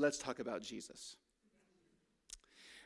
let's 0.00 0.18
talk 0.18 0.38
about 0.38 0.62
Jesus. 0.62 1.16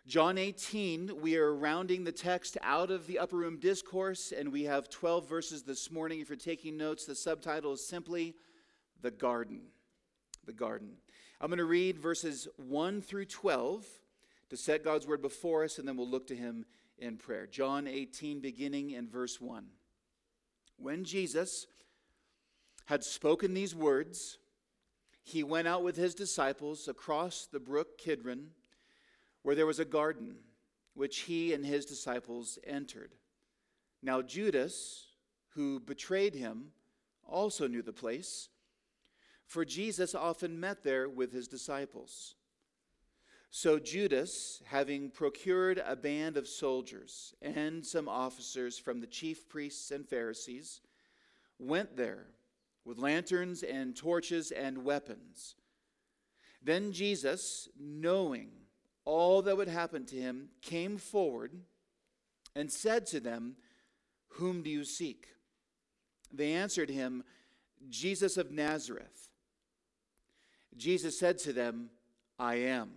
John 0.06 0.36
18, 0.36 1.20
we 1.20 1.36
are 1.36 1.54
rounding 1.54 2.02
the 2.02 2.10
text 2.10 2.58
out 2.62 2.90
of 2.90 3.06
the 3.06 3.20
upper 3.20 3.36
room 3.36 3.58
discourse, 3.58 4.32
and 4.36 4.50
we 4.50 4.64
have 4.64 4.90
12 4.90 5.28
verses 5.28 5.62
this 5.62 5.92
morning. 5.92 6.20
If 6.20 6.28
you're 6.28 6.36
taking 6.36 6.76
notes, 6.76 7.06
the 7.06 7.14
subtitle 7.14 7.72
is 7.72 7.86
simply 7.86 8.34
The 9.00 9.12
Garden. 9.12 9.60
The 10.44 10.52
Garden. 10.52 10.94
I'm 11.40 11.48
going 11.48 11.58
to 11.58 11.64
read 11.64 11.98
verses 11.98 12.48
1 12.56 13.00
through 13.00 13.26
12 13.26 13.86
to 14.50 14.56
set 14.56 14.82
God's 14.84 15.06
word 15.06 15.22
before 15.22 15.62
us, 15.62 15.78
and 15.78 15.86
then 15.86 15.96
we'll 15.96 16.08
look 16.08 16.26
to 16.28 16.36
him 16.36 16.66
in 16.98 17.16
prayer. 17.16 17.46
John 17.46 17.86
18, 17.86 18.40
beginning 18.40 18.90
in 18.90 19.08
verse 19.08 19.40
1. 19.40 19.66
When 20.78 21.04
Jesus 21.04 21.68
had 22.86 23.04
spoken 23.04 23.54
these 23.54 23.74
words, 23.74 24.38
he 25.22 25.42
went 25.42 25.68
out 25.68 25.82
with 25.82 25.96
his 25.96 26.14
disciples 26.14 26.88
across 26.88 27.46
the 27.46 27.60
brook 27.60 27.98
Kidron 27.98 28.50
where 29.42 29.54
there 29.54 29.66
was 29.66 29.78
a 29.78 29.84
garden, 29.84 30.36
which 30.94 31.20
he 31.20 31.52
and 31.52 31.64
his 31.64 31.84
disciples 31.84 32.58
entered. 32.64 33.12
Now, 34.02 34.22
Judas, 34.22 35.06
who 35.54 35.80
betrayed 35.80 36.34
him, 36.34 36.72
also 37.26 37.66
knew 37.66 37.82
the 37.82 37.92
place, 37.92 38.48
for 39.46 39.64
Jesus 39.64 40.14
often 40.14 40.58
met 40.58 40.82
there 40.82 41.08
with 41.08 41.32
his 41.32 41.48
disciples. 41.48 42.36
So 43.50 43.78
Judas, 43.78 44.62
having 44.66 45.10
procured 45.10 45.82
a 45.84 45.94
band 45.94 46.36
of 46.36 46.48
soldiers 46.48 47.34
and 47.42 47.84
some 47.84 48.08
officers 48.08 48.78
from 48.78 49.00
the 49.00 49.06
chief 49.06 49.48
priests 49.48 49.90
and 49.90 50.08
Pharisees, 50.08 50.80
went 51.58 51.96
there 51.96 52.28
with 52.84 52.98
lanterns 52.98 53.62
and 53.62 53.96
torches 53.96 54.50
and 54.50 54.84
weapons. 54.84 55.54
Then 56.62 56.92
Jesus, 56.92 57.68
knowing 57.78 58.50
all 59.04 59.42
that 59.42 59.56
would 59.56 59.68
happen 59.68 60.04
to 60.06 60.16
him, 60.16 60.48
came 60.60 60.96
forward 60.96 61.52
and 62.54 62.70
said 62.70 63.06
to 63.06 63.20
them, 63.20 63.56
Whom 64.34 64.62
do 64.62 64.70
you 64.70 64.84
seek? 64.84 65.28
They 66.32 66.52
answered 66.52 66.90
him, 66.90 67.24
Jesus 67.88 68.36
of 68.36 68.50
Nazareth. 68.50 69.28
Jesus 70.76 71.18
said 71.18 71.38
to 71.38 71.52
them, 71.52 71.90
I 72.38 72.56
am. 72.56 72.90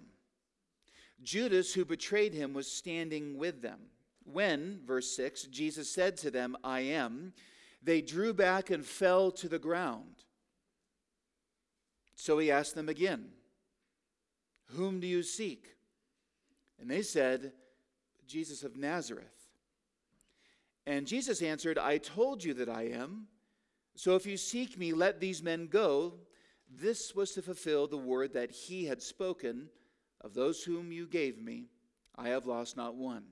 Judas, 1.24 1.74
who 1.74 1.86
betrayed 1.86 2.34
him, 2.34 2.54
was 2.54 2.72
standing 2.72 3.38
with 3.38 3.62
them. 3.62 3.80
When, 4.24 4.80
verse 4.86 5.16
6, 5.16 5.44
Jesus 5.44 5.92
said 5.92 6.18
to 6.18 6.32
them, 6.32 6.56
I 6.64 6.82
am, 6.82 7.34
they 7.86 8.02
drew 8.02 8.34
back 8.34 8.72
and 8.72 8.84
fell 8.84 9.32
to 9.32 9.48
the 9.48 9.60
ground. 9.60 10.24
So 12.16 12.40
he 12.40 12.52
asked 12.52 12.76
them 12.76 12.90
again, 12.90 13.28
Whom 14.76 15.00
do 15.00 15.08
you 15.08 15.22
seek? 15.22 15.68
And 16.82 16.90
they 16.90 17.04
said, 17.04 17.54
Jesus 18.28 18.64
of 18.64 18.76
Nazareth. 18.76 19.26
And 20.88 21.08
Jesus 21.08 21.42
answered, 21.42 21.78
I 21.78 22.00
told 22.00 22.44
you 22.44 22.56
that 22.56 22.70
I 22.70 22.84
am. 22.88 23.28
So 23.96 24.16
if 24.16 24.26
you 24.26 24.38
seek 24.38 24.78
me, 24.78 24.92
let 24.92 25.20
these 25.20 25.42
men 25.42 25.68
go. 25.68 26.16
This 26.70 27.16
was 27.16 27.32
to 27.32 27.42
fulfill 27.42 27.88
the 27.88 27.98
word 27.98 28.34
that 28.34 28.52
he 28.52 28.86
had 28.86 29.02
spoken 29.02 29.70
of 30.22 30.34
those 30.34 30.64
whom 30.64 30.92
you 30.92 31.06
gave 31.06 31.40
me. 31.40 31.66
I 32.16 32.30
have 32.30 32.48
lost 32.48 32.76
not 32.76 32.96
one. 32.96 33.26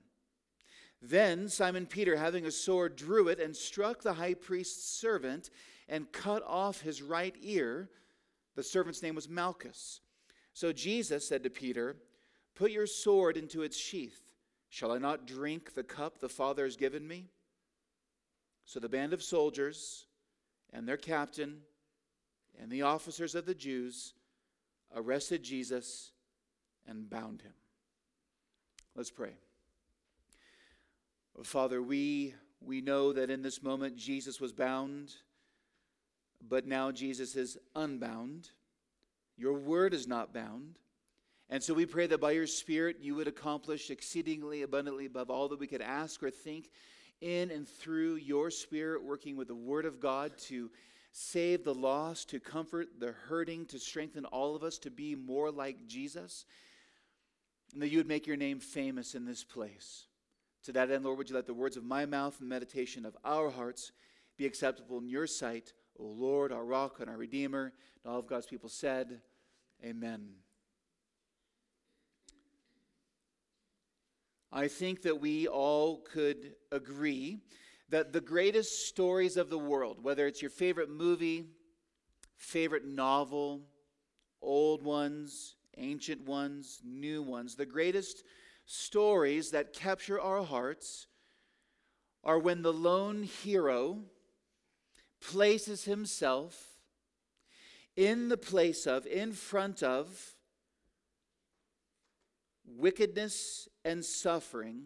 Then 1.06 1.50
Simon 1.50 1.84
Peter, 1.84 2.16
having 2.16 2.46
a 2.46 2.50
sword, 2.50 2.96
drew 2.96 3.28
it 3.28 3.38
and 3.38 3.54
struck 3.54 4.02
the 4.02 4.14
high 4.14 4.32
priest's 4.32 4.98
servant 4.98 5.50
and 5.86 6.10
cut 6.12 6.42
off 6.46 6.80
his 6.80 7.02
right 7.02 7.34
ear. 7.42 7.90
The 8.54 8.62
servant's 8.62 9.02
name 9.02 9.14
was 9.14 9.28
Malchus. 9.28 10.00
So 10.54 10.72
Jesus 10.72 11.28
said 11.28 11.42
to 11.42 11.50
Peter, 11.50 11.96
Put 12.54 12.70
your 12.70 12.86
sword 12.86 13.36
into 13.36 13.62
its 13.62 13.76
sheath. 13.76 14.18
Shall 14.70 14.92
I 14.92 14.98
not 14.98 15.26
drink 15.26 15.74
the 15.74 15.82
cup 15.82 16.20
the 16.20 16.28
Father 16.28 16.64
has 16.64 16.76
given 16.76 17.06
me? 17.06 17.28
So 18.64 18.80
the 18.80 18.88
band 18.88 19.12
of 19.12 19.22
soldiers 19.22 20.06
and 20.72 20.88
their 20.88 20.96
captain 20.96 21.58
and 22.58 22.70
the 22.70 22.82
officers 22.82 23.34
of 23.34 23.44
the 23.44 23.54
Jews 23.54 24.14
arrested 24.96 25.42
Jesus 25.42 26.12
and 26.86 27.10
bound 27.10 27.42
him. 27.42 27.52
Let's 28.96 29.10
pray. 29.10 29.34
Father, 31.42 31.82
we, 31.82 32.34
we 32.60 32.80
know 32.80 33.12
that 33.12 33.30
in 33.30 33.42
this 33.42 33.62
moment 33.62 33.96
Jesus 33.96 34.40
was 34.40 34.52
bound, 34.52 35.12
but 36.40 36.66
now 36.66 36.92
Jesus 36.92 37.34
is 37.34 37.58
unbound. 37.74 38.50
Your 39.36 39.54
word 39.54 39.94
is 39.94 40.06
not 40.06 40.32
bound. 40.32 40.78
And 41.50 41.62
so 41.62 41.74
we 41.74 41.86
pray 41.86 42.06
that 42.06 42.20
by 42.20 42.32
your 42.32 42.46
Spirit 42.46 42.98
you 43.00 43.14
would 43.16 43.28
accomplish 43.28 43.90
exceedingly 43.90 44.62
abundantly 44.62 45.06
above 45.06 45.28
all 45.28 45.48
that 45.48 45.58
we 45.58 45.66
could 45.66 45.82
ask 45.82 46.22
or 46.22 46.30
think 46.30 46.70
in 47.20 47.50
and 47.50 47.68
through 47.68 48.16
your 48.16 48.50
Spirit, 48.50 49.02
working 49.02 49.36
with 49.36 49.48
the 49.48 49.54
Word 49.54 49.86
of 49.86 50.00
God 50.00 50.36
to 50.38 50.70
save 51.12 51.64
the 51.64 51.74
lost, 51.74 52.30
to 52.30 52.40
comfort 52.40 52.88
the 52.98 53.12
hurting, 53.12 53.66
to 53.66 53.78
strengthen 53.78 54.24
all 54.24 54.56
of 54.56 54.62
us 54.62 54.78
to 54.78 54.90
be 54.90 55.14
more 55.14 55.50
like 55.50 55.86
Jesus. 55.86 56.44
And 57.72 57.82
that 57.82 57.88
you 57.88 57.98
would 57.98 58.08
make 58.08 58.26
your 58.26 58.36
name 58.36 58.60
famous 58.60 59.14
in 59.14 59.24
this 59.24 59.42
place. 59.42 60.06
To 60.64 60.72
that 60.72 60.90
end, 60.90 61.04
Lord, 61.04 61.18
would 61.18 61.28
you 61.28 61.36
let 61.36 61.46
the 61.46 61.54
words 61.54 61.76
of 61.76 61.84
my 61.84 62.06
mouth 62.06 62.40
and 62.40 62.48
meditation 62.48 63.04
of 63.04 63.16
our 63.22 63.50
hearts 63.50 63.92
be 64.38 64.46
acceptable 64.46 64.98
in 64.98 65.08
your 65.08 65.26
sight, 65.26 65.72
O 65.98 66.04
Lord, 66.04 66.52
our 66.52 66.64
rock 66.64 67.00
and 67.00 67.10
our 67.10 67.16
Redeemer. 67.18 67.72
And 68.02 68.12
all 68.12 68.18
of 68.18 68.26
God's 68.26 68.46
people 68.46 68.70
said, 68.70 69.20
Amen. 69.84 70.30
I 74.50 74.68
think 74.68 75.02
that 75.02 75.20
we 75.20 75.48
all 75.48 75.98
could 75.98 76.54
agree 76.72 77.40
that 77.90 78.12
the 78.12 78.20
greatest 78.20 78.86
stories 78.88 79.36
of 79.36 79.50
the 79.50 79.58
world, 79.58 80.02
whether 80.02 80.26
it's 80.26 80.40
your 80.40 80.50
favorite 80.50 80.88
movie, 80.88 81.44
favorite 82.38 82.86
novel, 82.86 83.62
old 84.40 84.82
ones, 84.82 85.56
ancient 85.76 86.22
ones, 86.26 86.80
new 86.84 87.22
ones, 87.22 87.56
the 87.56 87.66
greatest 87.66 88.22
stories 88.66 89.50
that 89.50 89.72
capture 89.72 90.20
our 90.20 90.42
hearts 90.42 91.06
are 92.22 92.38
when 92.38 92.62
the 92.62 92.72
lone 92.72 93.22
hero 93.22 93.98
places 95.20 95.84
himself 95.84 96.78
in 97.96 98.28
the 98.28 98.36
place 98.36 98.86
of, 98.86 99.06
in 99.06 99.32
front 99.32 99.82
of, 99.82 100.34
wickedness 102.66 103.68
and 103.84 104.04
suffering, 104.04 104.84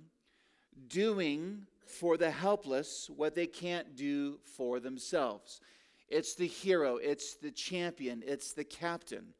doing 0.88 1.66
for 1.86 2.16
the 2.16 2.30
helpless 2.30 3.08
what 3.14 3.34
they 3.34 3.46
can't 3.46 3.96
do 3.96 4.38
for 4.56 4.80
themselves. 4.80 5.60
It's 6.08 6.34
the 6.34 6.46
hero, 6.46 6.96
it's 6.96 7.36
the 7.36 7.50
champion, 7.50 8.22
it's 8.26 8.52
the 8.52 8.64
captain. 8.64 9.34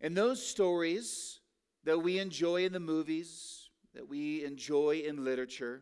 And 0.00 0.16
those 0.16 0.44
stories 0.44 1.40
that 1.88 2.02
we 2.02 2.18
enjoy 2.18 2.66
in 2.66 2.72
the 2.74 2.78
movies, 2.78 3.70
that 3.94 4.06
we 4.06 4.44
enjoy 4.44 5.02
in 5.06 5.24
literature, 5.24 5.80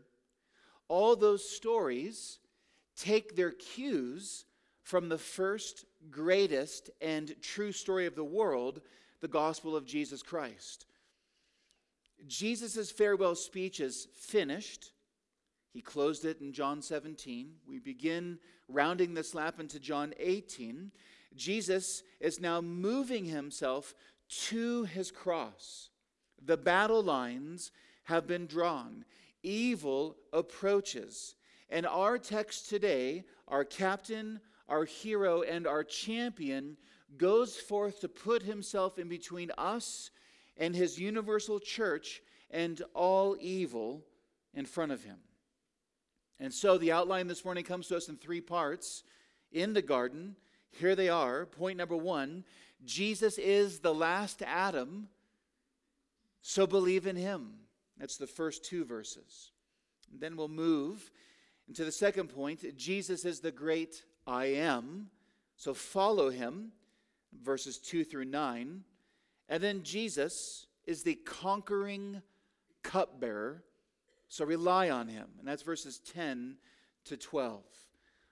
all 0.86 1.16
those 1.16 1.50
stories 1.50 2.38
take 2.96 3.34
their 3.34 3.50
cues 3.50 4.44
from 4.84 5.08
the 5.08 5.18
first, 5.18 5.84
greatest, 6.08 6.90
and 7.00 7.34
true 7.42 7.72
story 7.72 8.06
of 8.06 8.14
the 8.14 8.22
world, 8.22 8.82
the 9.20 9.26
gospel 9.26 9.74
of 9.74 9.84
Jesus 9.84 10.22
Christ. 10.22 10.86
Jesus' 12.28 12.92
farewell 12.92 13.34
speech 13.34 13.80
is 13.80 14.06
finished. 14.14 14.92
He 15.72 15.82
closed 15.82 16.24
it 16.24 16.40
in 16.40 16.52
John 16.52 16.82
17. 16.82 17.50
We 17.66 17.80
begin 17.80 18.38
rounding 18.68 19.14
this 19.14 19.34
lap 19.34 19.58
into 19.58 19.80
John 19.80 20.14
18. 20.20 20.92
Jesus 21.34 22.04
is 22.20 22.38
now 22.38 22.60
moving 22.60 23.24
himself 23.24 23.92
to 24.28 24.84
his 24.84 25.10
cross. 25.10 25.91
The 26.44 26.56
battle 26.56 27.03
lines 27.03 27.72
have 28.04 28.27
been 28.27 28.47
drawn, 28.47 29.04
evil 29.42 30.16
approaches. 30.33 31.34
And 31.68 31.86
our 31.86 32.18
text 32.18 32.68
today, 32.68 33.24
our 33.48 33.65
captain, 33.65 34.41
our 34.68 34.84
hero, 34.84 35.42
and 35.42 35.66
our 35.66 35.83
champion 35.83 36.77
goes 37.16 37.56
forth 37.56 38.00
to 38.00 38.09
put 38.09 38.42
himself 38.42 38.98
in 38.98 39.09
between 39.09 39.50
us 39.56 40.10
and 40.56 40.74
his 40.74 40.98
universal 40.98 41.60
church 41.60 42.22
and 42.50 42.83
all 42.94 43.36
evil 43.41 44.04
in 44.54 44.65
front 44.65 44.92
of 44.92 45.04
him. 45.04 45.18
And 46.38 46.53
so 46.53 46.78
the 46.78 46.92
outline 46.92 47.27
this 47.27 47.44
morning 47.44 47.65
comes 47.65 47.88
to 47.88 47.97
us 47.97 48.09
in 48.09 48.16
three 48.16 48.41
parts 48.41 49.03
in 49.53 49.72
the 49.72 49.83
garden. 49.83 50.36
Here 50.71 50.94
they 50.94 51.09
are. 51.09 51.47
Point 51.47 51.78
number 51.78 51.97
one 51.97 52.44
Jesus 52.84 53.38
is 53.38 53.78
the 53.80 53.94
last 53.94 54.42
Adam, 54.42 55.09
so 56.48 56.65
believe 56.65 57.09
in 57.09 57.16
him. 57.16 57.54
That's 57.98 58.19
the 58.19 58.27
first 58.28 58.65
two 58.65 58.84
verses. 58.84 59.51
Then 60.16 60.37
we'll 60.37 60.47
move 60.47 61.10
into 61.66 61.84
the 61.84 61.91
second 61.91 62.28
point 62.28 62.77
Jesus 62.77 63.25
is 63.25 63.41
the 63.41 63.51
great 63.51 64.04
I 64.28 64.45
am, 64.45 65.10
so 65.57 65.75
follow 65.75 66.31
him, 66.31 66.71
verses 67.43 67.78
2 67.78 68.04
through 68.04 68.27
9. 68.27 68.84
And 69.48 69.63
then 69.63 69.83
Jesus 69.83 70.69
is 70.87 71.03
the 71.03 71.16
conquering 71.16 72.22
cupbearer. 72.84 73.65
So 74.28 74.45
rely 74.45 74.89
on 74.89 75.09
him. 75.09 75.27
And 75.41 75.48
that's 75.48 75.63
verses 75.63 75.98
10 76.15 76.59
to 77.07 77.16
12. 77.16 77.65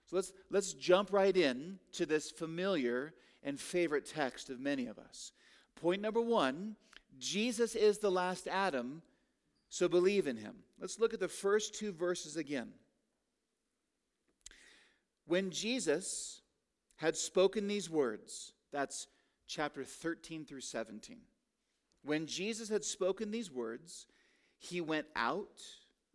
So 0.05 0.15
let's, 0.15 0.31
let's 0.49 0.71
jump 0.71 1.11
right 1.11 1.35
in 1.35 1.79
to 1.93 2.05
this 2.05 2.31
familiar 2.31 3.13
and 3.43 3.59
favorite 3.59 4.05
text 4.05 4.49
of 4.49 4.61
many 4.61 4.87
of 4.87 4.97
us. 4.99 5.33
Point 5.75 6.01
number 6.01 6.21
one 6.21 6.77
Jesus 7.19 7.75
is 7.75 7.99
the 7.99 8.11
last 8.11 8.47
Adam, 8.47 9.01
so 9.69 9.87
believe 9.87 10.27
in 10.27 10.37
him. 10.37 10.55
Let's 10.79 10.99
look 10.99 11.13
at 11.13 11.19
the 11.19 11.27
first 11.27 11.75
two 11.75 11.91
verses 11.91 12.37
again. 12.37 12.69
When 15.27 15.49
Jesus 15.49 16.41
had 16.97 17.15
spoken 17.15 17.67
these 17.67 17.89
words, 17.89 18.53
that's 18.71 19.07
chapter 19.47 19.83
13 19.83 20.45
through 20.45 20.61
17. 20.61 21.17
When 22.03 22.27
Jesus 22.27 22.69
had 22.69 22.83
spoken 22.83 23.31
these 23.31 23.51
words, 23.51 24.05
he 24.57 24.81
went 24.81 25.07
out 25.15 25.61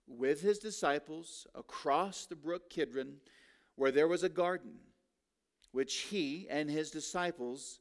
with 0.07 0.41
his 0.41 0.59
disciples 0.59 1.47
across 1.55 2.27
the 2.27 2.37
brook 2.37 2.71
Kidron, 2.71 3.17
where 3.77 3.91
there 3.91 4.09
was 4.09 4.23
a 4.23 4.29
garden, 4.29 4.73
which 5.73 5.95
he 6.11 6.47
and 6.51 6.71
his 6.71 6.91
disciples 6.91 7.81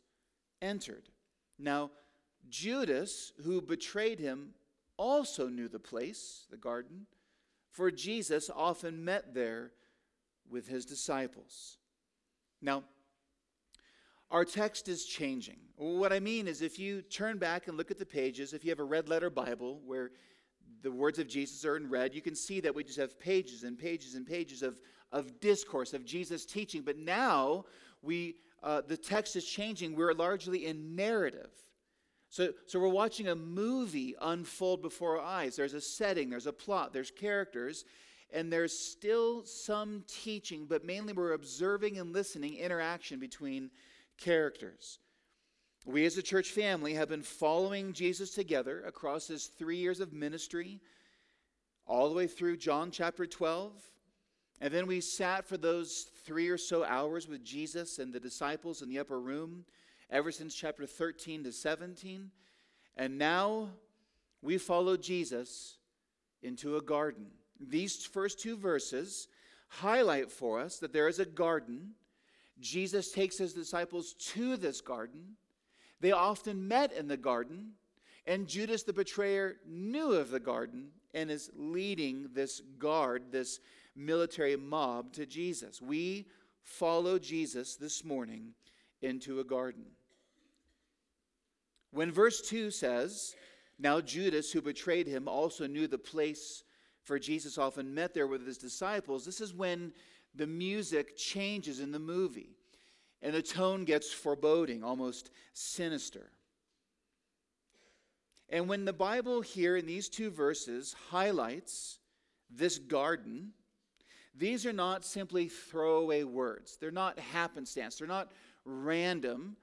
entered. 0.62 1.10
Now, 1.58 1.92
Judas, 2.48 3.34
who 3.44 3.62
betrayed 3.62 4.20
him, 4.20 4.52
also 4.98 5.48
knew 5.48 5.68
the 5.68 5.80
place, 5.80 6.46
the 6.50 6.58
garden, 6.58 7.06
for 7.70 7.92
Jesus 7.92 8.50
often 8.54 9.04
met 9.06 9.34
there 9.34 9.72
with 10.50 10.68
his 10.68 10.86
disciples. 10.86 11.78
Now, 12.62 12.84
our 14.32 14.46
text 14.46 14.88
is 14.88 15.06
changing. 15.06 15.58
What 15.76 16.14
I 16.14 16.20
mean 16.20 16.48
is, 16.48 16.62
if 16.62 16.78
you 16.78 17.02
turn 17.02 17.38
back 17.38 17.68
and 17.68 17.78
look 17.78 17.92
at 17.92 17.98
the 17.98 18.06
pages, 18.06 18.54
if 18.54 18.64
you 18.64 18.70
have 18.70 18.80
a 18.80 18.84
red 18.84 19.10
letter 19.10 19.30
Bible 19.30 19.82
where 19.86 20.12
the 20.82 20.92
words 20.92 21.20
of 21.20 21.28
Jesus 21.28 21.66
are 21.66 21.78
in 21.78 21.90
red, 21.90 22.14
you 22.14 22.22
can 22.22 22.36
see 22.36 22.60
that 22.60 22.74
we 22.74 22.84
just 22.84 23.00
have 23.00 23.20
pages 23.20 23.64
and 23.64 23.78
pages 23.78 24.16
and 24.16 24.26
pages 24.26 24.62
of, 24.62 24.82
of 25.12 25.40
discourse, 25.40 25.94
of 25.94 26.06
Jesus 26.06 26.46
teaching. 26.46 26.84
But 26.84 26.98
now, 26.98 27.66
we, 28.02 28.36
uh, 28.62 28.82
the 28.88 28.98
text 28.98 29.36
is 29.36 29.46
changing. 29.46 29.96
We're 29.96 30.14
largely 30.14 30.66
in 30.66 30.96
narrative. 30.96 31.52
So, 32.30 32.54
so 32.68 32.80
we're 32.80 32.90
watching 32.90 33.28
a 33.28 33.36
movie 33.36 34.16
unfold 34.22 34.82
before 34.82 35.20
our 35.20 35.26
eyes. 35.26 35.56
There's 35.56 35.74
a 35.74 35.82
setting, 35.82 36.30
there's 36.30 36.46
a 36.46 36.54
plot, 36.54 36.94
there's 36.94 37.10
characters, 37.10 37.86
and 38.32 38.54
there's 38.54 38.78
still 38.78 39.44
some 39.46 40.04
teaching, 40.08 40.68
but 40.70 40.86
mainly 40.86 41.14
we're 41.14 41.34
observing 41.34 41.98
and 41.98 42.14
listening 42.14 42.56
interaction 42.58 43.20
between 43.20 43.72
characters. 44.18 45.00
We 45.86 46.06
as 46.06 46.18
a 46.18 46.22
church 46.22 46.52
family 46.52 46.94
have 46.94 47.10
been 47.10 47.24
following 47.24 47.94
Jesus 47.94 48.30
together 48.32 48.84
across 48.86 49.28
his 49.28 49.48
three 49.48 49.78
years 49.78 50.00
of 50.00 50.14
ministry, 50.14 50.82
all 51.88 52.10
the 52.10 52.16
way 52.16 52.28
through 52.28 52.58
John 52.58 52.92
chapter 52.92 53.26
12. 53.26 53.72
And 54.62 54.72
then 54.72 54.86
we 54.86 55.02
sat 55.02 55.46
for 55.46 55.58
those 55.58 56.12
three 56.26 56.50
or 56.50 56.58
so 56.60 56.84
hours 56.84 57.28
with 57.28 57.44
Jesus 57.44 57.98
and 57.98 58.14
the 58.14 58.20
disciples 58.20 58.84
in 58.84 58.90
the 58.90 59.00
upper 59.00 59.20
room 59.20 59.66
ever 60.10 60.32
since 60.32 60.56
chapter 60.56 60.86
13 60.86 61.44
to 61.44 61.52
17. 61.52 62.32
And 62.98 63.18
now 63.18 63.70
we 64.42 64.58
follow 64.58 64.98
Jesus 64.98 65.78
into 66.42 66.78
a 66.78 66.82
garden. 66.82 67.28
These 67.60 68.06
first 68.06 68.40
two 68.40 68.58
verses 68.58 69.28
highlight 69.68 70.32
for 70.32 70.60
us 70.60 70.78
that 70.80 70.94
there 70.94 71.08
is 71.08 71.20
a 71.20 71.26
garden. 71.26 71.92
Jesus 72.60 73.12
takes 73.12 73.38
his 73.38 73.54
disciples 73.54 74.14
to 74.14 74.58
this 74.58 74.82
garden. 74.82 75.36
They 76.02 76.12
often 76.12 76.68
met 76.68 76.94
in 76.94 77.08
the 77.08 77.18
garden, 77.18 77.72
and 78.26 78.48
Judas 78.48 78.84
the 78.84 78.94
betrayer 78.94 79.58
knew 79.68 80.14
of 80.14 80.32
the 80.32 80.40
garden 80.40 80.90
and 81.14 81.30
is 81.30 81.50
leading 81.56 82.30
this 82.34 82.62
guard, 82.78 83.32
this 83.32 83.60
military 83.96 84.56
mob 84.56 85.12
to 85.14 85.26
Jesus. 85.26 85.82
We 85.82 86.28
follow 86.62 87.20
Jesus 87.20 87.76
this 87.76 88.06
morning 88.06 88.54
into 89.02 89.40
a 89.40 89.44
garden. 89.44 89.86
When 91.92 92.12
verse 92.12 92.42
2 92.42 92.72
says, 92.72 93.36
Now 93.78 94.02
Judas, 94.02 94.52
who 94.52 94.62
betrayed 94.62 95.08
him, 95.08 95.28
also 95.28 95.68
knew 95.68 95.88
the 95.88 95.98
place, 95.98 96.64
for 97.04 97.18
Jesus 97.18 97.58
often 97.58 97.94
met 97.94 98.14
there 98.14 98.28
with 98.28 98.46
his 98.46 98.58
disciples, 98.58 99.26
this 99.26 99.42
is 99.42 99.54
when 99.54 99.94
the 100.36 100.48
music 100.48 101.18
changes 101.18 101.80
in 101.80 101.92
the 101.92 102.00
movie 102.00 102.56
and 103.22 103.34
the 103.34 103.42
tone 103.42 103.84
gets 103.84 104.12
foreboding, 104.12 104.84
almost 104.84 105.32
sinister. 105.54 106.32
And 108.50 108.68
when 108.68 108.86
the 108.86 108.94
Bible 108.94 109.42
here 109.42 109.76
in 109.78 109.86
these 109.86 110.10
two 110.10 110.32
verses 110.32 110.96
highlights 111.10 112.00
this 112.50 112.80
garden, 112.80 113.52
these 114.36 114.66
are 114.66 114.74
not 114.74 115.04
simply 115.04 115.50
throwaway 115.50 116.24
words. 116.24 116.78
They're 116.78 116.92
not 116.92 117.20
happenstance. 117.20 117.98
They're 117.98 118.08
not 118.08 118.32
random. 118.66 119.58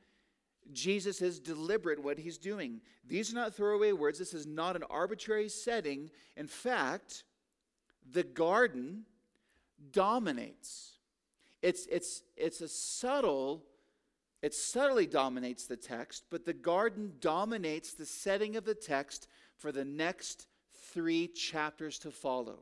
Jesus 0.72 1.22
is 1.22 1.38
deliberate 1.38 2.02
what 2.02 2.18
he's 2.18 2.38
doing. 2.38 2.80
These 3.06 3.32
are 3.32 3.36
not 3.36 3.54
throwaway 3.54 3.92
words. 3.92 4.18
This 4.18 4.34
is 4.34 4.46
not 4.46 4.76
an 4.76 4.84
arbitrary 4.90 5.48
setting. 5.48 6.10
In 6.36 6.46
fact, 6.46 7.24
the 8.10 8.22
garden 8.22 9.04
dominates. 9.92 10.92
It's, 11.62 11.86
it's, 11.86 12.22
it's 12.36 12.60
a 12.60 12.68
subtle, 12.68 13.64
it 14.42 14.54
subtly 14.54 15.06
dominates 15.06 15.66
the 15.66 15.76
text, 15.76 16.24
but 16.30 16.44
the 16.44 16.52
garden 16.52 17.14
dominates 17.20 17.94
the 17.94 18.06
setting 18.06 18.56
of 18.56 18.64
the 18.64 18.74
text 18.74 19.28
for 19.56 19.72
the 19.72 19.84
next 19.84 20.46
three 20.92 21.28
chapters 21.28 21.98
to 22.00 22.10
follow 22.10 22.58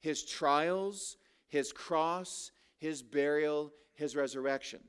his 0.00 0.24
trials, 0.24 1.16
his 1.48 1.72
cross, 1.72 2.52
his 2.76 3.02
burial, 3.02 3.72
his 3.94 4.14
resurrection. 4.14 4.80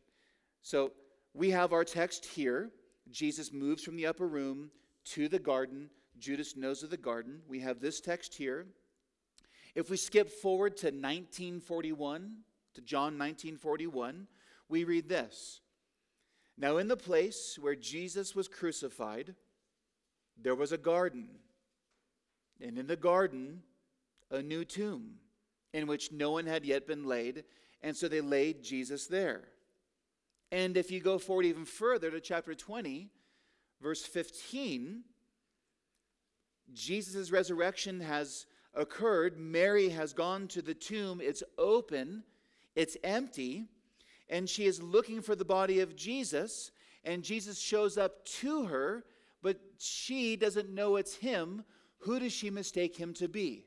So 0.61 0.91
we 1.37 1.51
have 1.51 1.71
our 1.71 1.83
text 1.83 2.25
here. 2.25 2.71
Jesus 3.11 3.53
moves 3.53 3.83
from 3.83 3.95
the 3.95 4.07
upper 4.07 4.27
room 4.27 4.71
to 5.05 5.29
the 5.29 5.37
garden. 5.37 5.89
Judas 6.17 6.57
knows 6.57 6.81
of 6.81 6.89
the 6.89 6.97
garden. 6.97 7.41
We 7.47 7.59
have 7.59 7.79
this 7.79 8.01
text 8.01 8.33
here. 8.33 8.65
If 9.75 9.91
we 9.91 9.97
skip 9.97 10.31
forward 10.31 10.77
to 10.77 10.87
1941, 10.87 12.37
to 12.73 12.81
John 12.81 13.19
1941, 13.19 14.25
we 14.67 14.83
read 14.83 15.07
this. 15.07 15.61
Now, 16.57 16.77
in 16.77 16.87
the 16.87 16.97
place 16.97 17.59
where 17.61 17.75
Jesus 17.75 18.35
was 18.35 18.47
crucified, 18.47 19.35
there 20.41 20.56
was 20.56 20.71
a 20.71 20.77
garden. 20.77 21.29
And 22.59 22.79
in 22.79 22.87
the 22.87 22.95
garden, 22.95 23.61
a 24.31 24.41
new 24.41 24.65
tomb 24.65 25.19
in 25.71 25.85
which 25.85 26.11
no 26.11 26.31
one 26.31 26.47
had 26.47 26.65
yet 26.65 26.87
been 26.87 27.06
laid. 27.06 27.44
And 27.83 27.95
so 27.95 28.07
they 28.07 28.21
laid 28.21 28.63
Jesus 28.63 29.06
there. 29.06 29.49
And 30.51 30.77
if 30.77 30.92
you 30.92 30.99
go 30.99 31.18
forward 31.18 31.45
even 31.45 31.66
further 31.66 32.09
to 32.11 32.19
chapter 32.19 32.56
20, 32.56 33.09
verse 33.81 34.04
15, 34.04 35.04
Jesus' 36.73 37.31
resurrection 37.31 37.99
has 37.99 38.45
occurred. 38.73 39.37
Mary 39.37 39.89
has 39.89 40.13
gone 40.13 40.47
to 40.49 40.61
the 40.61 40.73
tomb. 40.73 41.19
It's 41.21 41.44
open, 41.57 42.23
it's 42.75 42.97
empty, 43.04 43.66
and 44.30 44.49
she 44.49 44.66
is 44.66 44.81
looking 44.81 45.21
for 45.21 45.35
the 45.35 45.45
body 45.45 45.80
of 45.80 45.95
Jesus. 45.95 46.71
And 47.04 47.23
Jesus 47.23 47.59
shows 47.59 47.97
up 47.97 48.25
to 48.25 48.66
her, 48.66 49.06
but 49.42 49.59
she 49.80 50.35
doesn't 50.35 50.69
know 50.69 50.97
it's 50.97 51.16
him. 51.16 51.63
Who 51.99 52.19
does 52.19 52.33
she 52.33 52.49
mistake 52.49 52.95
him 52.95 53.13
to 53.16 53.27
be? 53.27 53.66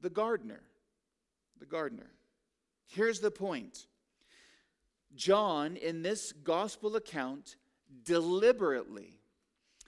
The 0.00 0.10
gardener. 0.10 0.62
The 1.58 1.66
gardener. 1.66 2.10
Here's 2.86 3.20
the 3.20 3.30
point 3.30 3.86
John, 5.14 5.76
in 5.76 6.02
this 6.02 6.32
gospel 6.32 6.96
account, 6.96 7.56
deliberately 8.04 9.20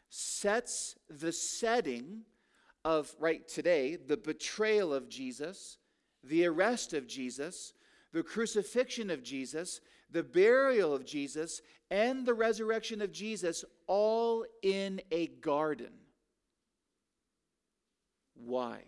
sets 0.08 0.96
the 1.10 1.32
setting 1.32 2.22
of, 2.84 3.14
right 3.18 3.46
today, 3.48 3.96
the 3.96 4.16
betrayal 4.16 4.94
of 4.94 5.08
Jesus, 5.08 5.78
the 6.22 6.46
arrest 6.46 6.92
of 6.92 7.06
Jesus, 7.06 7.72
the 8.12 8.22
crucifixion 8.22 9.10
of 9.10 9.22
Jesus, 9.22 9.80
the 10.10 10.22
burial 10.22 10.94
of 10.94 11.04
Jesus, 11.04 11.60
and 11.90 12.24
the 12.24 12.34
resurrection 12.34 13.02
of 13.02 13.12
Jesus, 13.12 13.64
all 13.86 14.44
in 14.62 15.00
a 15.10 15.26
garden. 15.26 15.92
Why? 18.34 18.82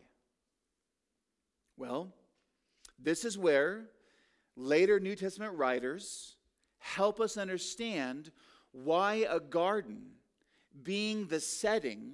Well, 1.77 2.15
this 2.99 3.25
is 3.25 3.37
where 3.37 3.87
later 4.59 4.99
New 4.99 5.15
Testament 5.15 5.55
writers 5.55 6.37
help 6.79 7.21
us 7.21 7.37
understand 7.37 8.31
why 8.73 9.27
a 9.29 9.41
garden, 9.41 10.03
being 10.83 11.27
the 11.27 11.41
setting 11.41 12.13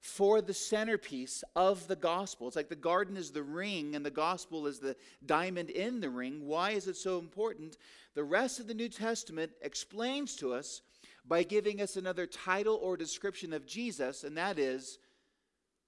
for 0.00 0.40
the 0.40 0.54
centerpiece 0.54 1.44
of 1.54 1.86
the 1.86 1.96
gospel, 1.96 2.48
it's 2.48 2.56
like 2.56 2.68
the 2.68 2.74
garden 2.74 3.16
is 3.16 3.30
the 3.30 3.42
ring 3.42 3.94
and 3.94 4.04
the 4.04 4.10
gospel 4.10 4.66
is 4.66 4.80
the 4.80 4.96
diamond 5.24 5.70
in 5.70 6.00
the 6.00 6.10
ring. 6.10 6.46
Why 6.46 6.72
is 6.72 6.88
it 6.88 6.96
so 6.96 7.18
important? 7.18 7.76
The 8.14 8.24
rest 8.24 8.58
of 8.58 8.66
the 8.66 8.74
New 8.74 8.88
Testament 8.88 9.52
explains 9.62 10.36
to 10.36 10.52
us 10.52 10.82
by 11.24 11.44
giving 11.44 11.80
us 11.80 11.96
another 11.96 12.26
title 12.26 12.80
or 12.82 12.96
description 12.96 13.52
of 13.52 13.64
Jesus, 13.64 14.24
and 14.24 14.36
that 14.36 14.58
is 14.58 14.98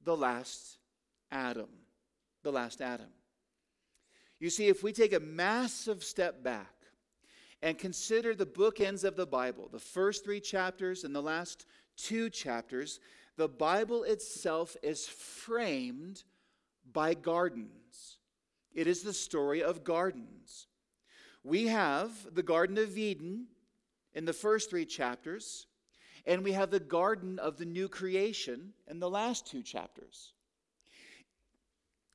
the 0.04 0.16
last 0.16 0.78
Adam. 1.32 1.68
The 2.44 2.52
last 2.52 2.80
Adam. 2.80 3.08
You 4.40 4.50
see, 4.50 4.68
if 4.68 4.82
we 4.82 4.92
take 4.92 5.12
a 5.12 5.20
massive 5.20 6.02
step 6.02 6.42
back 6.42 6.74
and 7.62 7.78
consider 7.78 8.34
the 8.34 8.46
bookends 8.46 9.04
of 9.04 9.16
the 9.16 9.26
Bible, 9.26 9.68
the 9.72 9.78
first 9.78 10.24
three 10.24 10.40
chapters 10.40 11.04
and 11.04 11.14
the 11.14 11.22
last 11.22 11.66
two 11.96 12.28
chapters, 12.28 13.00
the 13.36 13.48
Bible 13.48 14.04
itself 14.04 14.76
is 14.82 15.06
framed 15.06 16.24
by 16.92 17.14
gardens. 17.14 18.18
It 18.74 18.86
is 18.86 19.02
the 19.02 19.12
story 19.12 19.62
of 19.62 19.84
gardens. 19.84 20.66
We 21.42 21.68
have 21.68 22.10
the 22.34 22.42
Garden 22.42 22.78
of 22.78 22.98
Eden 22.98 23.46
in 24.14 24.24
the 24.24 24.32
first 24.32 24.70
three 24.70 24.86
chapters, 24.86 25.66
and 26.26 26.42
we 26.42 26.52
have 26.52 26.70
the 26.70 26.80
Garden 26.80 27.38
of 27.38 27.58
the 27.58 27.66
New 27.66 27.88
Creation 27.88 28.72
in 28.88 28.98
the 28.98 29.10
last 29.10 29.46
two 29.46 29.62
chapters. 29.62 30.32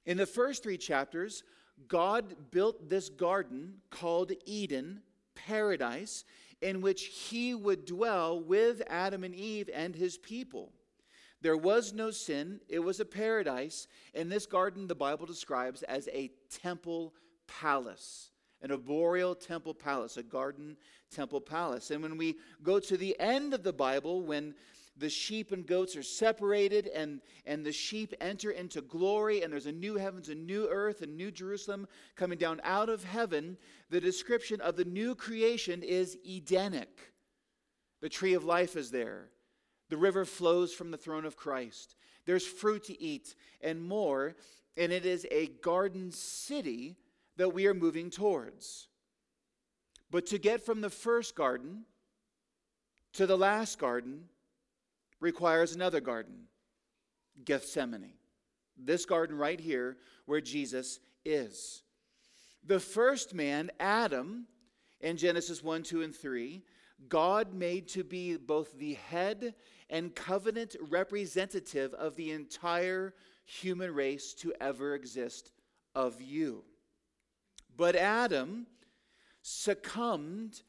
In 0.06 0.18
the 0.18 0.26
first 0.26 0.64
three 0.64 0.78
chapters, 0.78 1.44
God 1.88 2.52
built 2.52 2.90
this 2.90 3.10
garden 3.10 3.76
called 3.90 4.32
Eden, 4.46 5.02
paradise, 5.36 6.26
in 6.62 6.82
which 6.82 7.06
he 7.06 7.56
would 7.56 7.86
dwell 7.86 8.40
with 8.40 8.82
Adam 8.88 9.24
and 9.24 9.34
Eve 9.34 9.70
and 9.74 9.96
his 9.96 10.18
people. 10.18 10.74
There 11.42 11.58
was 11.58 11.94
no 11.94 12.12
sin, 12.12 12.60
it 12.68 12.80
was 12.80 13.00
a 13.00 13.06
paradise. 13.06 13.88
And 14.14 14.30
this 14.30 14.46
garden, 14.46 14.88
the 14.88 14.96
Bible 14.96 15.26
describes 15.26 15.84
as 15.84 16.10
a 16.10 16.32
temple 16.50 17.14
palace, 17.48 18.32
an 18.62 18.72
arboreal 18.72 19.36
temple 19.36 19.74
palace, 19.74 20.18
a 20.18 20.24
garden 20.24 20.76
temple 21.12 21.40
palace. 21.40 21.92
And 21.92 22.04
when 22.04 22.18
we 22.18 22.36
go 22.62 22.80
to 22.80 22.98
the 22.98 23.18
end 23.20 23.54
of 23.54 23.64
the 23.64 23.74
Bible, 23.74 24.22
when 24.22 24.54
the 25.00 25.10
sheep 25.10 25.52
and 25.52 25.66
goats 25.66 25.96
are 25.96 26.04
separated 26.04 26.88
and, 26.88 27.22
and 27.46 27.66
the 27.66 27.72
sheep 27.72 28.14
enter 28.22 28.52
into 28.52 28.82
glory 28.82 29.42
and 29.42 29.52
there's 29.52 29.66
a 29.66 29.72
new 29.72 29.96
heavens 29.96 30.30
a 30.30 30.36
new 30.36 30.68
earth 30.70 31.02
a 31.02 31.08
new 31.08 31.32
jerusalem 31.32 31.88
coming 32.16 32.38
down 32.38 32.60
out 32.64 32.90
of 32.90 33.04
heaven 33.04 33.58
the 33.90 34.00
description 34.00 34.62
of 34.62 34.76
the 34.76 34.86
new 34.86 35.16
creation 35.16 35.82
is 35.84 36.18
edenic 36.26 37.14
the 38.02 38.10
tree 38.10 38.34
of 38.34 38.44
life 38.44 38.76
is 38.76 38.92
there 38.92 39.30
the 39.90 39.98
river 39.98 40.24
flows 40.24 40.74
from 40.74 40.92
the 40.92 40.98
throne 40.98 41.26
of 41.26 41.36
Christ. 41.36 41.96
There's 42.26 42.46
fruit 42.46 42.86
to 42.86 43.02
eat 43.02 43.36
and 43.60 43.84
more, 43.84 44.36
and 44.78 44.92
it 44.92 45.06
is 45.06 45.28
a 45.32 45.48
garden 45.48 46.12
city 46.12 46.96
that 47.38 47.54
we 47.54 47.66
are 47.66 47.74
moving 47.74 48.10
towards. 48.10 48.88
But 50.12 50.28
to 50.28 50.38
get 50.38 50.66
from 50.66 50.82
the 50.82 50.90
first 50.90 51.36
garden 51.36 51.86
to 53.14 53.26
the 53.26 53.38
last 53.38 53.80
garden 53.80 54.26
requires 55.20 55.76
another 55.76 56.00
garden 56.00 56.48
Gethsemane. 57.44 58.14
This 58.78 59.06
garden 59.06 59.38
right 59.38 59.60
here 59.60 59.98
where 60.26 60.42
Jesus 60.42 61.00
is. 61.26 61.84
The 62.66 62.80
first 62.80 63.34
man, 63.34 63.72
Adam, 63.80 64.48
in 65.02 65.18
Genesis 65.18 65.64
1, 65.64 65.84
2, 65.84 66.02
and 66.02 66.16
3, 66.16 66.62
God 67.08 67.54
made 67.54 67.88
to 67.90 68.04
be 68.04 68.36
both 68.36 68.78
the 68.78 68.96
head 68.96 69.56
and 69.90 70.14
covenant 70.14 70.76
representative 70.90 71.94
of 71.94 72.16
the 72.16 72.32
entire 72.32 73.14
human 73.46 73.94
race 73.94 74.34
to 74.36 74.54
ever 74.60 74.96
exist 74.96 75.52
of 75.96 76.22
you. 76.22 76.64
But 77.76 77.96
Adam 77.96 78.68
succumbed 79.42 80.62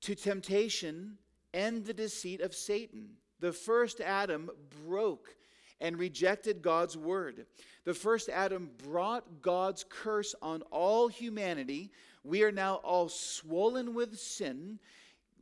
to 0.00 0.14
temptation 0.14 1.18
and 1.54 1.84
the 1.84 1.94
deceit 1.94 2.40
of 2.40 2.54
Satan. 2.54 3.10
The 3.42 3.52
first 3.52 4.00
Adam 4.00 4.50
broke 4.86 5.34
and 5.80 5.98
rejected 5.98 6.62
God's 6.62 6.96
word. 6.96 7.44
The 7.84 7.92
first 7.92 8.28
Adam 8.28 8.70
brought 8.86 9.42
God's 9.42 9.84
curse 9.88 10.32
on 10.40 10.62
all 10.70 11.08
humanity. 11.08 11.90
We 12.22 12.44
are 12.44 12.52
now 12.52 12.76
all 12.76 13.08
swollen 13.08 13.94
with 13.94 14.16
sin. 14.16 14.78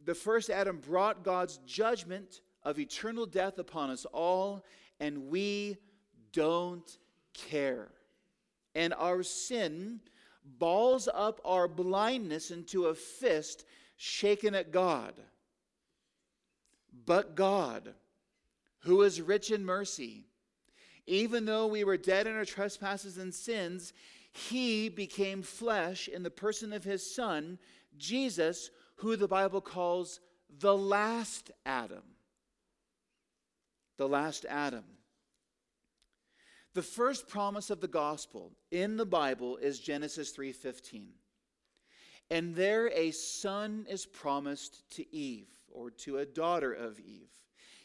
The 0.06 0.14
first 0.14 0.48
Adam 0.48 0.78
brought 0.78 1.22
God's 1.22 1.58
judgment 1.66 2.40
of 2.62 2.78
eternal 2.78 3.26
death 3.26 3.58
upon 3.58 3.90
us 3.90 4.06
all, 4.06 4.64
and 4.98 5.28
we 5.28 5.76
don't 6.32 6.90
care. 7.34 7.88
And 8.74 8.94
our 8.94 9.22
sin 9.22 10.00
balls 10.58 11.06
up 11.12 11.38
our 11.44 11.68
blindness 11.68 12.50
into 12.50 12.86
a 12.86 12.94
fist 12.94 13.66
shaken 13.98 14.54
at 14.54 14.72
God. 14.72 15.12
But 16.92 17.34
God, 17.34 17.94
who 18.80 19.02
is 19.02 19.20
rich 19.20 19.50
in 19.50 19.64
mercy, 19.64 20.26
even 21.06 21.44
though 21.44 21.66
we 21.66 21.84
were 21.84 21.96
dead 21.96 22.26
in 22.26 22.34
our 22.34 22.44
trespasses 22.44 23.18
and 23.18 23.34
sins, 23.34 23.92
he 24.32 24.88
became 24.88 25.42
flesh 25.42 26.08
in 26.08 26.22
the 26.22 26.30
person 26.30 26.72
of 26.72 26.84
his 26.84 27.14
Son, 27.14 27.58
Jesus, 27.96 28.70
who 28.96 29.16
the 29.16 29.28
Bible 29.28 29.60
calls 29.60 30.20
the 30.58 30.76
last 30.76 31.50
Adam 31.66 32.02
the 34.00 34.08
last 34.08 34.46
Adam. 34.48 34.84
The 36.72 36.80
first 36.80 37.28
promise 37.28 37.68
of 37.68 37.82
the 37.82 37.86
gospel 37.86 38.52
in 38.70 38.96
the 38.96 39.04
Bible 39.04 39.58
is 39.58 39.78
Genesis 39.78 40.32
3:15. 40.32 41.12
And 42.30 42.54
there 42.54 42.88
a 42.94 43.10
son 43.10 43.86
is 43.88 44.06
promised 44.06 44.88
to 44.92 45.14
Eve 45.14 45.48
or 45.72 45.90
to 45.90 46.18
a 46.18 46.26
daughter 46.26 46.72
of 46.72 47.00
Eve. 47.00 47.30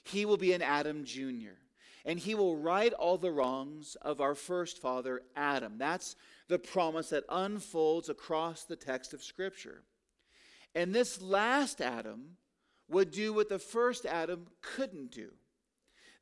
He 0.04 0.26
will 0.26 0.38
be 0.38 0.54
an 0.54 0.62
Adam 0.62 1.04
Jr. 1.04 1.58
And 2.06 2.20
he 2.20 2.36
will 2.36 2.56
right 2.56 2.94
all 2.94 3.18
the 3.18 3.32
wrongs 3.32 3.98
of 4.02 4.22
our 4.22 4.36
first 4.36 4.80
father 4.80 5.24
Adam. 5.36 5.80
That's 5.80 6.16
the 6.48 6.60
promise 6.60 7.10
that 7.10 7.24
unfolds 7.28 8.10
across 8.10 8.64
the 8.64 8.76
text 8.76 9.14
of 9.14 9.24
Scripture. 9.24 9.82
And 10.76 10.94
this 10.94 11.22
last 11.22 11.82
Adam 11.82 12.38
would 12.88 13.10
do 13.10 13.34
what 13.34 13.50
the 13.50 13.58
first 13.58 14.06
Adam 14.06 14.46
couldn't 14.62 15.12
do. 15.12 15.32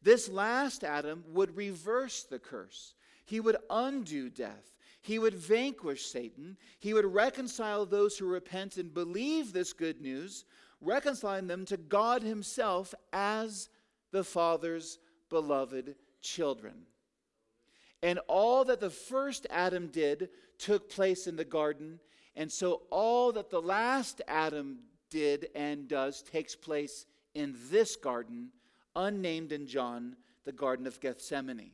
This 0.01 0.29
last 0.29 0.83
Adam 0.83 1.23
would 1.29 1.57
reverse 1.57 2.23
the 2.23 2.39
curse. 2.39 2.93
He 3.25 3.39
would 3.39 3.57
undo 3.69 4.29
death. 4.29 4.72
He 5.03 5.19
would 5.19 5.35
vanquish 5.35 6.05
Satan. 6.05 6.55
He 6.79 6.93
would 6.93 7.05
reconcile 7.05 7.85
those 7.85 8.17
who 8.17 8.25
repent 8.25 8.77
and 8.77 8.93
believe 8.93 9.51
this 9.51 9.73
good 9.73 9.99
news, 9.99 10.45
reconciling 10.79 11.47
them 11.47 11.65
to 11.65 11.77
God 11.77 12.23
Himself 12.23 12.95
as 13.11 13.67
the 14.11 14.23
Father's 14.23 14.99
beloved 15.29 15.95
children. 16.21 16.85
And 18.01 18.19
all 18.27 18.63
that 18.63 18.79
the 18.79 18.89
first 18.89 19.45
Adam 19.49 19.87
did 19.87 20.29
took 20.57 20.89
place 20.89 21.27
in 21.27 21.35
the 21.35 21.43
garden, 21.43 21.99
and 22.37 22.49
so 22.49 22.83
all 22.89 23.33
that 23.33 23.49
the 23.49 23.61
last 23.61 24.21
Adam 24.25 24.79
did 25.09 25.49
and 25.53 25.89
does 25.89 26.21
takes 26.21 26.55
place 26.55 27.05
in 27.35 27.55
this 27.69 27.97
garden 27.97 28.51
unnamed 28.95 29.51
in 29.51 29.67
John, 29.67 30.15
the 30.45 30.53
Garden 30.53 30.87
of 30.87 31.01
Gethsemane. 31.01 31.71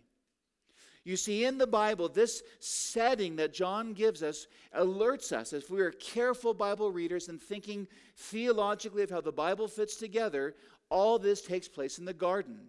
You 1.06 1.16
see, 1.16 1.46
in 1.46 1.58
the 1.58 1.68
Bible, 1.68 2.10
this 2.10 2.44
setting 2.60 3.38
that 3.38 3.54
John 3.54 3.94
gives 3.94 4.22
us 4.22 4.48
alerts 4.78 5.32
us, 5.32 5.54
if 5.54 5.70
we 5.70 5.82
are 5.82 5.92
careful 5.92 6.54
Bible 6.54 6.92
readers 6.92 7.30
and 7.30 7.42
thinking 7.42 7.88
theologically 8.18 9.04
of 9.04 9.10
how 9.10 9.22
the 9.22 9.32
Bible 9.32 9.68
fits 9.68 9.96
together, 9.96 10.56
all 10.90 11.18
this 11.18 11.42
takes 11.42 11.68
place 11.68 12.00
in 12.00 12.06
the 12.06 12.14
garden. 12.14 12.68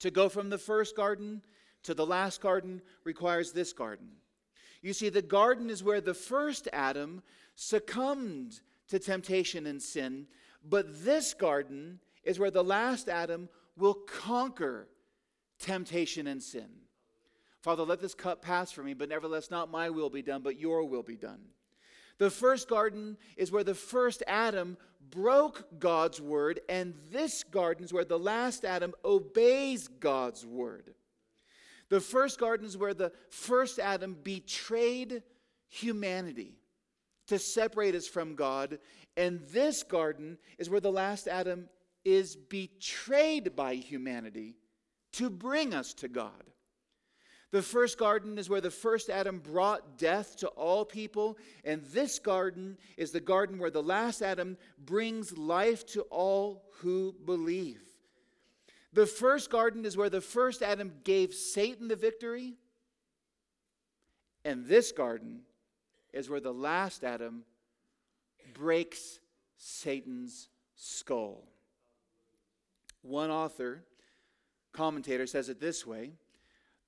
To 0.00 0.10
go 0.10 0.28
from 0.28 0.50
the 0.50 0.58
first 0.58 0.94
garden 0.94 1.42
to 1.84 1.94
the 1.94 2.06
last 2.06 2.40
garden 2.40 2.82
requires 3.04 3.52
this 3.52 3.72
garden. 3.72 4.08
You 4.82 4.92
see, 4.92 5.08
the 5.08 5.22
garden 5.22 5.70
is 5.70 5.82
where 5.82 6.00
the 6.00 6.14
first 6.14 6.68
Adam 6.72 7.22
succumbed 7.54 8.60
to 8.88 8.98
temptation 8.98 9.66
and 9.66 9.80
sin, 9.80 10.26
but 10.68 11.04
this 11.04 11.34
garden 11.34 12.00
is 12.24 12.38
where 12.38 12.50
the 12.50 12.64
last 12.64 13.08
Adam 13.08 13.48
will 13.76 13.94
conquer 13.94 14.88
temptation 15.58 16.26
and 16.26 16.42
sin. 16.42 16.68
Father, 17.62 17.84
let 17.84 18.00
this 18.00 18.14
cup 18.14 18.42
pass 18.42 18.72
from 18.72 18.86
me, 18.86 18.94
but 18.94 19.08
nevertheless, 19.08 19.50
not 19.50 19.70
my 19.70 19.88
will 19.88 20.10
be 20.10 20.22
done, 20.22 20.42
but 20.42 20.58
your 20.58 20.84
will 20.84 21.04
be 21.04 21.16
done. 21.16 21.40
The 22.18 22.30
first 22.30 22.68
garden 22.68 23.16
is 23.36 23.52
where 23.52 23.64
the 23.64 23.74
first 23.74 24.22
Adam 24.26 24.76
broke 25.10 25.78
God's 25.78 26.20
word, 26.20 26.60
and 26.68 26.94
this 27.10 27.44
garden 27.44 27.84
is 27.84 27.92
where 27.92 28.04
the 28.04 28.18
last 28.18 28.64
Adam 28.64 28.92
obeys 29.04 29.86
God's 29.88 30.44
word. 30.44 30.94
The 31.88 32.00
first 32.00 32.40
garden 32.40 32.66
is 32.66 32.76
where 32.76 32.94
the 32.94 33.12
first 33.30 33.78
Adam 33.78 34.16
betrayed 34.22 35.22
humanity 35.68 36.56
to 37.28 37.38
separate 37.38 37.94
us 37.94 38.08
from 38.08 38.34
God, 38.34 38.78
and 39.16 39.40
this 39.50 39.84
garden 39.84 40.38
is 40.58 40.68
where 40.68 40.80
the 40.80 40.92
last 40.92 41.28
Adam 41.28 41.68
is 42.04 42.34
betrayed 42.34 43.54
by 43.54 43.74
humanity 43.74 44.56
to 45.12 45.30
bring 45.30 45.74
us 45.74 45.94
to 45.94 46.08
God. 46.08 46.51
The 47.52 47.62
first 47.62 47.98
garden 47.98 48.38
is 48.38 48.48
where 48.48 48.62
the 48.62 48.70
first 48.70 49.10
Adam 49.10 49.38
brought 49.38 49.98
death 49.98 50.36
to 50.38 50.48
all 50.48 50.86
people, 50.86 51.36
and 51.64 51.84
this 51.84 52.18
garden 52.18 52.78
is 52.96 53.12
the 53.12 53.20
garden 53.20 53.58
where 53.58 53.70
the 53.70 53.82
last 53.82 54.22
Adam 54.22 54.56
brings 54.78 55.36
life 55.36 55.84
to 55.88 56.00
all 56.02 56.64
who 56.80 57.14
believe. 57.26 57.82
The 58.94 59.04
first 59.04 59.50
garden 59.50 59.84
is 59.84 59.98
where 59.98 60.08
the 60.08 60.22
first 60.22 60.62
Adam 60.62 60.94
gave 61.04 61.34
Satan 61.34 61.88
the 61.88 61.96
victory, 61.96 62.54
and 64.46 64.64
this 64.64 64.90
garden 64.90 65.42
is 66.14 66.30
where 66.30 66.40
the 66.40 66.54
last 66.54 67.04
Adam 67.04 67.44
breaks 68.54 69.20
Satan's 69.58 70.48
skull. 70.74 71.44
One 73.02 73.30
author, 73.30 73.84
commentator, 74.72 75.26
says 75.26 75.50
it 75.50 75.60
this 75.60 75.86
way 75.86 76.12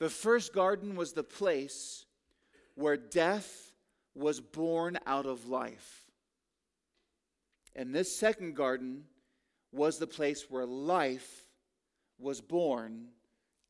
The 0.04 0.10
first 0.10 0.52
garden 0.52 0.96
was 0.96 1.14
the 1.14 1.24
place 1.24 2.04
where 2.74 2.98
death 2.98 3.72
was 4.14 4.38
born 4.38 4.98
out 5.06 5.24
of 5.24 5.48
life. 5.48 6.04
And 7.74 7.94
this 7.94 8.14
second 8.14 8.54
garden 8.54 9.04
was 9.72 9.96
the 9.96 10.06
place 10.06 10.50
where 10.50 10.66
life 10.66 11.46
was 12.18 12.42
born 12.42 13.06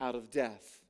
out 0.01 0.17
of 0.17 0.33
death. 0.33 0.81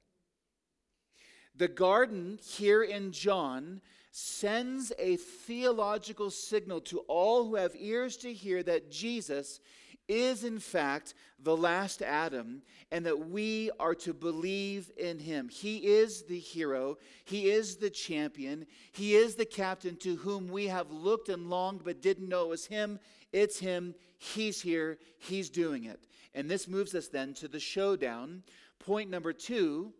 The 1.54 1.68
garden 1.68 2.38
here 2.42 2.82
in 2.82 3.12
John 3.12 3.82
sends 4.12 4.94
a 4.98 5.16
theological 5.16 6.30
signal 6.30 6.80
to 6.80 7.00
all 7.00 7.44
who 7.44 7.56
have 7.56 7.76
ears 7.78 8.16
to 8.16 8.32
hear 8.32 8.62
that 8.62 8.90
Jesus 8.90 9.60
is, 10.08 10.44
in 10.44 10.58
fact, 10.58 11.14
the 11.42 11.56
last 11.56 12.02
Adam 12.02 12.62
and 12.90 13.06
that 13.06 13.28
we 13.28 13.70
are 13.78 13.94
to 13.94 14.12
believe 14.12 14.90
in 14.96 15.18
him. 15.18 15.48
He 15.48 15.78
is 15.78 16.22
the 16.22 16.38
hero, 16.38 16.98
he 17.24 17.50
is 17.50 17.76
the 17.76 17.90
champion, 17.90 18.66
he 18.92 19.14
is 19.14 19.34
the 19.34 19.44
captain 19.44 19.96
to 19.96 20.16
whom 20.16 20.48
we 20.48 20.66
have 20.68 20.90
looked 20.90 21.28
and 21.28 21.48
longed 21.50 21.82
but 21.84 22.02
didn't 22.02 22.28
know 22.28 22.44
it 22.44 22.48
was 22.50 22.66
him. 22.66 22.98
It's 23.32 23.58
him. 23.58 23.94
He's 24.18 24.60
here. 24.60 24.98
He's 25.18 25.50
doing 25.50 25.84
it. 25.84 26.06
And 26.34 26.48
this 26.48 26.68
moves 26.68 26.94
us 26.94 27.08
then 27.08 27.34
to 27.34 27.48
the 27.48 27.60
showdown. 27.60 28.42
Point 28.78 29.10
number 29.10 29.32
two 29.32 29.92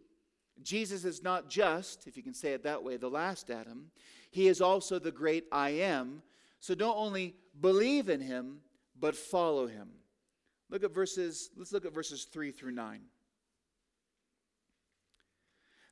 Jesus 0.62 1.04
is 1.04 1.22
not 1.22 1.50
just, 1.50 2.06
if 2.06 2.16
you 2.16 2.22
can 2.22 2.32
say 2.32 2.52
it 2.52 2.62
that 2.62 2.82
way, 2.82 2.96
the 2.96 3.10
last 3.10 3.50
Adam. 3.50 3.90
He 4.30 4.46
is 4.46 4.60
also 4.60 4.98
the 4.98 5.10
great 5.10 5.44
I 5.50 5.70
am. 5.70 6.22
So 6.60 6.74
don't 6.74 6.96
only 6.96 7.34
believe 7.60 8.08
in 8.08 8.20
him, 8.20 8.60
but 9.04 9.14
follow 9.14 9.66
him. 9.66 9.90
Look 10.70 10.82
at 10.82 10.94
verses, 10.94 11.50
let's 11.58 11.72
look 11.72 11.84
at 11.84 11.92
verses 11.92 12.24
3 12.24 12.52
through 12.52 12.70
9. 12.70 13.02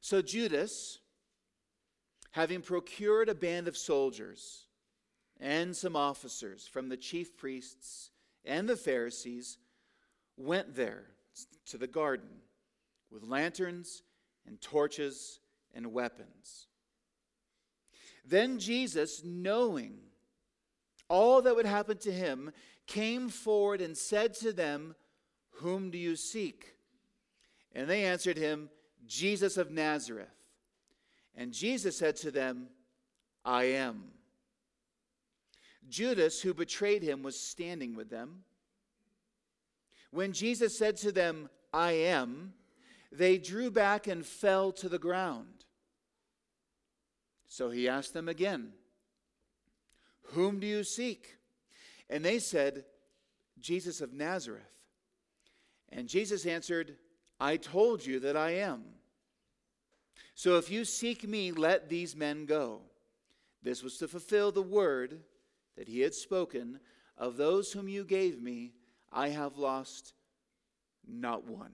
So 0.00 0.23
Judas, 0.23 0.99
having 2.31 2.62
procured 2.62 3.28
a 3.28 3.35
band 3.35 3.69
of 3.69 3.76
soldiers 3.76 4.64
and 5.38 5.76
some 5.76 5.95
officers 5.95 6.66
from 6.66 6.88
the 6.88 6.97
chief 6.97 7.37
priests 7.37 8.12
and 8.47 8.66
the 8.66 8.76
Pharisees, 8.76 9.59
went 10.38 10.75
there 10.75 11.04
to 11.66 11.76
the 11.76 11.87
garden 11.87 12.31
with 13.11 13.25
lanterns 13.25 14.04
and 14.47 14.59
torches 14.59 15.38
and 15.75 15.92
weapons. 15.92 16.66
Then 18.25 18.59
Jesus, 18.59 19.23
knowing 19.23 19.99
all 21.12 21.42
that 21.42 21.54
would 21.54 21.66
happen 21.66 21.99
to 21.99 22.11
him, 22.11 22.52
came 22.87 23.28
forward 23.28 23.83
and 23.83 23.95
said 23.95 24.33
to 24.33 24.50
them, 24.50 24.95
Whom 25.57 25.90
do 25.90 25.99
you 25.99 26.16
seek? 26.16 26.75
And 27.75 27.88
they 27.88 28.04
answered 28.04 28.38
him, 28.38 28.71
Jesus 29.07 29.59
of 29.59 29.71
Nazareth. 29.71 30.35
And 31.35 31.52
Jesus 31.52 31.99
said 31.99 32.16
to 32.16 32.31
them, 32.31 32.69
I 33.45 33.64
am. 33.64 34.04
Judas, 35.90 36.40
who 36.40 36.54
betrayed 36.54 37.02
him, 37.02 37.23
was 37.23 37.38
standing 37.38 37.95
with 37.95 38.09
them. 38.09 38.45
When 40.11 40.33
Jesus 40.33 40.78
said 40.78 40.97
to 40.99 41.12
them, 41.12 41.50
I 41.75 41.92
am, 41.92 42.54
they 43.11 43.37
drew 43.37 43.71
back 43.71 44.07
and 44.07 44.25
fell 44.25 44.72
to 44.72 44.88
the 44.88 44.98
ground. 44.98 45.66
So 47.48 47.68
he 47.68 47.87
asked 47.87 48.14
them 48.14 48.31
again, 48.31 48.72
Whom 50.28 50.61
do 50.61 50.66
you 50.66 50.85
seek? 50.85 51.37
And 52.08 52.24
they 52.24 52.38
said, 52.38 52.85
Jesus 53.61 54.00
of 54.00 54.12
Nazareth. 54.12 54.62
And 55.90 56.08
Jesus 56.08 56.46
answered, 56.46 56.96
I 57.38 57.56
told 57.56 58.04
you 58.04 58.20
that 58.20 58.37
I 58.37 58.52
am. 58.52 58.82
So 60.35 60.56
if 60.56 60.70
you 60.70 60.85
seek 60.85 61.28
me, 61.28 61.52
let 61.52 61.88
these 61.88 62.16
men 62.16 62.46
go. 62.46 62.80
This 63.62 63.82
was 63.82 63.98
to 63.98 64.08
fulfill 64.08 64.52
the 64.52 64.62
word 64.62 65.20
that 65.76 65.88
he 65.88 66.00
had 66.00 66.14
spoken 66.14 66.80
Of 67.18 67.37
those 67.37 67.72
whom 67.72 67.88
you 67.88 68.04
gave 68.04 68.42
me, 68.42 68.72
I 69.12 69.28
have 69.28 69.58
lost 69.58 70.14
not 71.06 71.46
one 71.46 71.72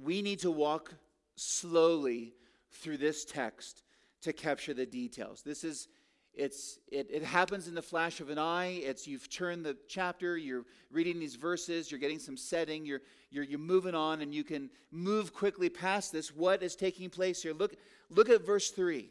we 0.00 0.22
need 0.22 0.38
to 0.40 0.50
walk 0.50 0.94
slowly 1.36 2.34
through 2.70 2.96
this 2.96 3.24
text 3.24 3.82
to 4.22 4.32
capture 4.32 4.74
the 4.74 4.86
details. 4.86 5.42
This 5.42 5.64
is 5.64 5.88
it's 6.34 6.78
it, 6.88 7.08
it 7.10 7.22
happens 7.22 7.68
in 7.68 7.74
the 7.74 7.82
flash 7.82 8.20
of 8.20 8.30
an 8.30 8.38
eye. 8.38 8.80
It's 8.84 9.06
you've 9.06 9.28
turned 9.28 9.64
the 9.64 9.76
chapter, 9.88 10.36
you're 10.36 10.64
reading 10.90 11.18
these 11.18 11.34
verses, 11.34 11.90
you're 11.90 12.00
getting 12.00 12.18
some 12.18 12.36
setting, 12.36 12.86
you're 12.86 13.00
you're 13.30 13.44
you're 13.44 13.58
moving 13.58 13.94
on, 13.94 14.22
and 14.22 14.34
you 14.34 14.44
can 14.44 14.70
move 14.90 15.34
quickly 15.34 15.68
past 15.68 16.12
this. 16.12 16.34
What 16.34 16.62
is 16.62 16.76
taking 16.76 17.10
place 17.10 17.42
here? 17.42 17.52
Look, 17.52 17.74
look 18.10 18.28
at 18.28 18.46
verse 18.46 18.70
3. 18.70 19.10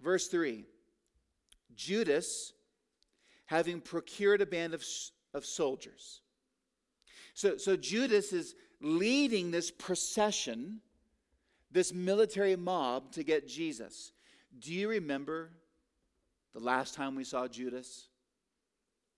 Verse 0.00 0.28
3. 0.28 0.64
Judas, 1.74 2.52
having 3.46 3.80
procured 3.80 4.40
a 4.40 4.46
band 4.46 4.74
of, 4.74 4.84
of 5.34 5.44
soldiers. 5.44 6.20
So, 7.34 7.56
so 7.58 7.76
Judas 7.76 8.32
is 8.32 8.54
leading 8.80 9.50
this 9.50 9.70
procession, 9.70 10.80
this 11.70 11.92
military 11.92 12.56
mob 12.56 13.12
to 13.12 13.22
get 13.22 13.46
Jesus. 13.46 14.12
Do 14.58 14.72
you 14.72 14.88
remember 14.88 15.50
the 16.56 16.64
last 16.64 16.94
time 16.94 17.14
we 17.14 17.24
saw 17.24 17.46
Judas? 17.46 18.08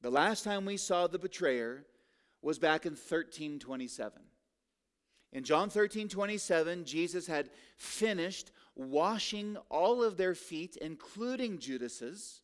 The 0.03 0.11
last 0.11 0.43
time 0.43 0.65
we 0.65 0.77
saw 0.77 1.07
the 1.07 1.21
betrayer 1.21 1.85
was 2.43 2.59
back 2.59 2.85
in 2.85 2.95
1327. 2.95 4.21
In 5.33 5.45
John 5.45 5.71
13 5.71 6.09
27, 6.09 6.85
Jesus 6.85 7.29
had 7.29 7.51
finished 7.77 8.51
washing 8.75 9.57
all 9.69 10.03
of 10.03 10.17
their 10.17 10.35
feet, 10.35 10.77
including 10.81 11.61
Judas's. 11.61 12.41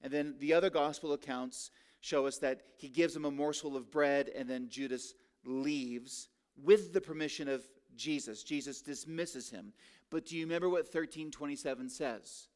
And 0.00 0.12
then 0.12 0.36
the 0.38 0.54
other 0.54 0.70
gospel 0.70 1.12
accounts 1.12 1.72
show 2.00 2.24
us 2.24 2.38
that 2.38 2.60
he 2.76 2.88
gives 2.88 3.16
him 3.16 3.24
a 3.24 3.32
morsel 3.32 3.76
of 3.76 3.90
bread, 3.90 4.28
and 4.28 4.48
then 4.48 4.68
Judas 4.68 5.14
leaves 5.44 6.28
with 6.62 6.92
the 6.92 7.00
permission 7.00 7.48
of 7.48 7.66
Jesus. 7.96 8.44
Jesus 8.44 8.80
dismisses 8.80 9.50
him. 9.50 9.72
But 10.08 10.24
do 10.24 10.36
you 10.36 10.44
remember 10.44 10.68
what 10.68 10.84
1327 10.84 11.88
says? 11.88 12.47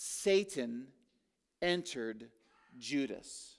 Satan 0.00 0.86
entered 1.60 2.28
Judas. 2.78 3.56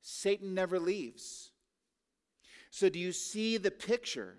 Satan 0.00 0.54
never 0.54 0.78
leaves. 0.78 1.50
So, 2.70 2.88
do 2.88 2.98
you 2.98 3.12
see 3.12 3.58
the 3.58 3.70
picture? 3.70 4.38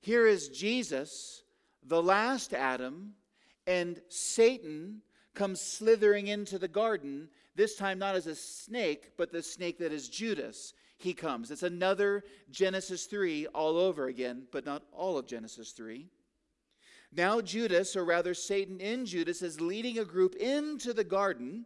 Here 0.00 0.26
is 0.26 0.48
Jesus, 0.48 1.44
the 1.86 2.02
last 2.02 2.54
Adam, 2.54 3.12
and 3.68 4.00
Satan 4.08 5.02
comes 5.34 5.60
slithering 5.60 6.26
into 6.26 6.58
the 6.58 6.66
garden, 6.66 7.28
this 7.54 7.76
time 7.76 8.00
not 8.00 8.16
as 8.16 8.26
a 8.26 8.34
snake, 8.34 9.12
but 9.16 9.30
the 9.30 9.44
snake 9.44 9.78
that 9.78 9.92
is 9.92 10.08
Judas 10.08 10.74
he 10.96 11.14
comes. 11.14 11.52
It's 11.52 11.62
another 11.62 12.24
Genesis 12.50 13.04
3 13.06 13.46
all 13.54 13.78
over 13.78 14.08
again, 14.08 14.48
but 14.50 14.66
not 14.66 14.82
all 14.90 15.16
of 15.18 15.28
Genesis 15.28 15.70
3. 15.70 16.08
Now, 17.10 17.40
Judas, 17.40 17.96
or 17.96 18.04
rather 18.04 18.34
Satan 18.34 18.80
in 18.80 19.06
Judas, 19.06 19.42
is 19.42 19.60
leading 19.60 19.98
a 19.98 20.04
group 20.04 20.34
into 20.34 20.92
the 20.92 21.04
garden. 21.04 21.64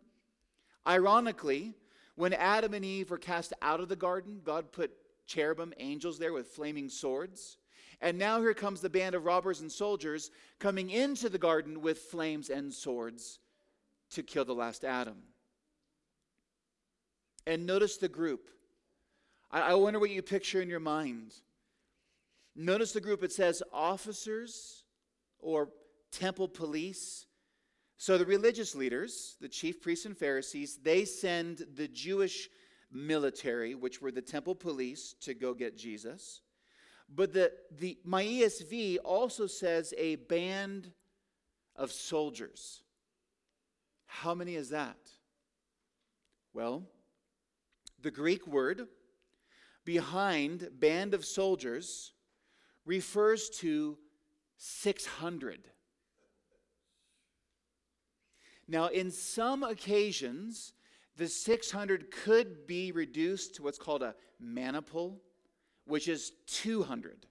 Ironically, 0.86 1.74
when 2.14 2.32
Adam 2.32 2.74
and 2.74 2.84
Eve 2.84 3.10
were 3.10 3.18
cast 3.18 3.52
out 3.60 3.80
of 3.80 3.88
the 3.88 3.96
garden, 3.96 4.40
God 4.44 4.70
put 4.72 4.92
cherubim, 5.26 5.74
angels 5.78 6.18
there 6.18 6.32
with 6.32 6.48
flaming 6.48 6.88
swords. 6.88 7.56
And 8.00 8.18
now 8.18 8.40
here 8.40 8.54
comes 8.54 8.80
the 8.80 8.90
band 8.90 9.14
of 9.14 9.24
robbers 9.24 9.60
and 9.60 9.70
soldiers 9.70 10.30
coming 10.58 10.90
into 10.90 11.28
the 11.28 11.38
garden 11.38 11.80
with 11.80 11.98
flames 11.98 12.50
and 12.50 12.72
swords 12.72 13.38
to 14.10 14.22
kill 14.22 14.44
the 14.44 14.54
last 14.54 14.84
Adam. 14.84 15.22
And 17.46 17.66
notice 17.66 17.96
the 17.96 18.08
group. 18.08 18.48
I, 19.50 19.60
I 19.60 19.74
wonder 19.74 19.98
what 19.98 20.10
you 20.10 20.22
picture 20.22 20.60
in 20.60 20.68
your 20.68 20.80
mind. 20.80 21.32
Notice 22.54 22.92
the 22.92 23.00
group, 23.00 23.22
it 23.22 23.32
says 23.32 23.62
officers 23.72 24.81
or 25.42 25.68
temple 26.10 26.48
police. 26.48 27.26
So 27.98 28.16
the 28.16 28.24
religious 28.24 28.74
leaders, 28.74 29.36
the 29.40 29.48
chief 29.48 29.82
priests 29.82 30.06
and 30.06 30.16
Pharisees, 30.16 30.78
they 30.82 31.04
send 31.04 31.66
the 31.74 31.88
Jewish 31.88 32.48
military, 32.90 33.74
which 33.74 34.00
were 34.00 34.12
the 34.12 34.22
temple 34.22 34.54
police, 34.54 35.14
to 35.20 35.34
go 35.34 35.54
get 35.54 35.76
Jesus. 35.76 36.40
But 37.14 37.32
the, 37.32 37.52
the, 37.78 37.98
my 38.04 38.24
ESV 38.24 38.98
also 39.04 39.46
says 39.46 39.92
a 39.98 40.16
band 40.16 40.90
of 41.76 41.92
soldiers. 41.92 42.82
How 44.06 44.34
many 44.34 44.54
is 44.54 44.70
that? 44.70 44.96
Well, 46.54 46.84
the 48.00 48.10
Greek 48.10 48.46
word 48.46 48.86
behind 49.84 50.68
band 50.78 51.14
of 51.14 51.24
soldiers 51.24 52.12
refers 52.84 53.48
to 53.48 53.98
600. 54.64 55.58
Now, 58.68 58.86
in 58.86 59.10
some 59.10 59.64
occasions, 59.64 60.72
the 61.16 61.26
600 61.26 62.12
could 62.12 62.64
be 62.68 62.92
reduced 62.92 63.56
to 63.56 63.64
what's 63.64 63.78
called 63.78 64.04
a 64.04 64.14
maniple, 64.38 65.20
which 65.84 66.06
is 66.06 66.30
200. 66.46 67.26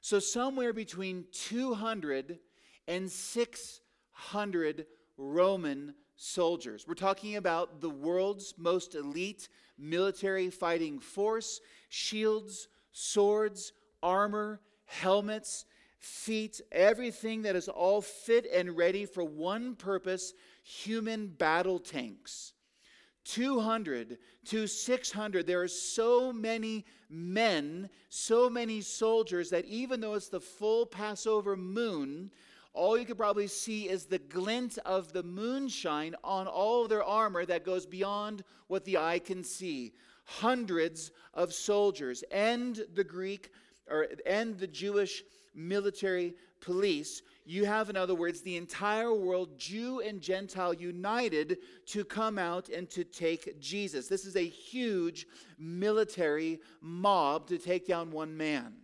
So, 0.00 0.20
somewhere 0.20 0.72
between 0.72 1.24
200 1.32 2.38
and 2.86 3.10
600 3.10 4.86
Roman 5.16 5.94
soldiers. 6.14 6.86
We're 6.86 6.94
talking 6.94 7.34
about 7.34 7.80
the 7.80 7.90
world's 7.90 8.54
most 8.56 8.94
elite 8.94 9.48
military 9.76 10.50
fighting 10.50 11.00
force 11.00 11.60
shields, 11.88 12.68
swords, 12.92 13.72
armor, 14.04 14.60
helmets, 14.92 15.64
feet, 15.98 16.60
everything 16.70 17.42
that 17.42 17.56
is 17.56 17.68
all 17.68 18.00
fit 18.00 18.46
and 18.52 18.76
ready 18.76 19.06
for 19.06 19.24
one 19.24 19.74
purpose 19.74 20.34
human 20.62 21.28
battle 21.28 21.78
tanks. 21.78 22.52
200 23.24 24.18
to 24.46 24.66
600. 24.66 25.46
There 25.46 25.62
are 25.62 25.68
so 25.68 26.32
many 26.32 26.84
men, 27.08 27.88
so 28.08 28.50
many 28.50 28.80
soldiers 28.80 29.50
that 29.50 29.64
even 29.64 30.00
though 30.00 30.14
it's 30.14 30.28
the 30.28 30.40
full 30.40 30.86
Passover 30.86 31.56
moon, 31.56 32.30
all 32.74 32.98
you 32.98 33.04
could 33.04 33.18
probably 33.18 33.46
see 33.46 33.88
is 33.88 34.06
the 34.06 34.18
glint 34.18 34.78
of 34.84 35.12
the 35.12 35.22
moonshine 35.22 36.16
on 36.24 36.46
all 36.46 36.88
their 36.88 37.04
armor 37.04 37.44
that 37.44 37.64
goes 37.64 37.86
beyond 37.86 38.42
what 38.66 38.84
the 38.84 38.98
eye 38.98 39.20
can 39.20 39.44
see. 39.44 39.92
Hundreds 40.24 41.12
of 41.34 41.52
soldiers 41.52 42.24
and 42.30 42.84
the 42.94 43.04
Greek 43.04 43.50
or 43.88 44.08
and 44.26 44.58
the 44.58 44.66
Jewish 44.66 45.22
military 45.54 46.34
police. 46.60 47.22
You 47.44 47.64
have, 47.64 47.90
in 47.90 47.96
other 47.96 48.14
words, 48.14 48.40
the 48.40 48.56
entire 48.56 49.12
world, 49.12 49.58
Jew 49.58 50.00
and 50.00 50.20
Gentile, 50.20 50.72
united 50.72 51.58
to 51.86 52.04
come 52.04 52.38
out 52.38 52.68
and 52.68 52.88
to 52.90 53.04
take 53.04 53.60
Jesus. 53.60 54.06
This 54.06 54.24
is 54.24 54.36
a 54.36 54.46
huge 54.46 55.26
military 55.58 56.60
mob 56.80 57.48
to 57.48 57.58
take 57.58 57.86
down 57.86 58.12
one 58.12 58.36
man. 58.36 58.74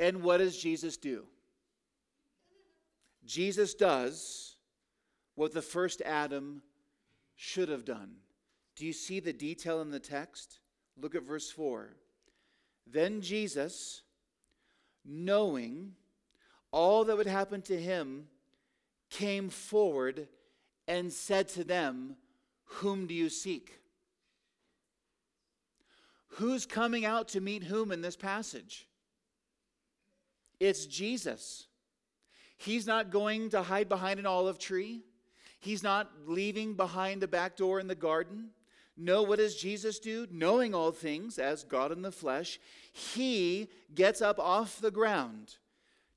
And 0.00 0.22
what 0.22 0.38
does 0.38 0.56
Jesus 0.56 0.96
do? 0.96 1.26
Jesus 3.24 3.74
does 3.74 4.56
what 5.34 5.52
the 5.52 5.62
first 5.62 6.00
Adam 6.02 6.62
should 7.36 7.68
have 7.68 7.84
done. 7.84 8.16
Do 8.80 8.86
you 8.86 8.94
see 8.94 9.20
the 9.20 9.34
detail 9.34 9.82
in 9.82 9.90
the 9.90 10.00
text? 10.00 10.58
Look 10.98 11.14
at 11.14 11.22
verse 11.22 11.50
4. 11.50 11.90
Then 12.86 13.20
Jesus, 13.20 14.00
knowing 15.04 15.92
all 16.72 17.04
that 17.04 17.18
would 17.18 17.26
happen 17.26 17.60
to 17.60 17.78
him, 17.78 18.28
came 19.10 19.50
forward 19.50 20.28
and 20.88 21.12
said 21.12 21.48
to 21.48 21.62
them, 21.62 22.16
Whom 22.64 23.06
do 23.06 23.12
you 23.12 23.28
seek? 23.28 23.70
Who's 26.36 26.64
coming 26.64 27.04
out 27.04 27.28
to 27.28 27.42
meet 27.42 27.64
whom 27.64 27.92
in 27.92 28.00
this 28.00 28.16
passage? 28.16 28.88
It's 30.58 30.86
Jesus. 30.86 31.66
He's 32.56 32.86
not 32.86 33.10
going 33.10 33.50
to 33.50 33.60
hide 33.60 33.90
behind 33.90 34.18
an 34.18 34.24
olive 34.24 34.58
tree. 34.58 35.02
He's 35.58 35.82
not 35.82 36.10
leaving 36.26 36.72
behind 36.72 37.20
the 37.20 37.28
back 37.28 37.58
door 37.58 37.78
in 37.78 37.86
the 37.86 37.94
garden. 37.94 38.52
No, 39.02 39.22
what 39.22 39.38
does 39.38 39.56
Jesus 39.56 39.98
do? 39.98 40.26
Knowing 40.30 40.74
all 40.74 40.92
things 40.92 41.38
as 41.38 41.64
God 41.64 41.90
in 41.90 42.02
the 42.02 42.12
flesh, 42.12 42.60
he 42.92 43.68
gets 43.94 44.20
up 44.20 44.38
off 44.38 44.80
the 44.80 44.90
ground 44.90 45.56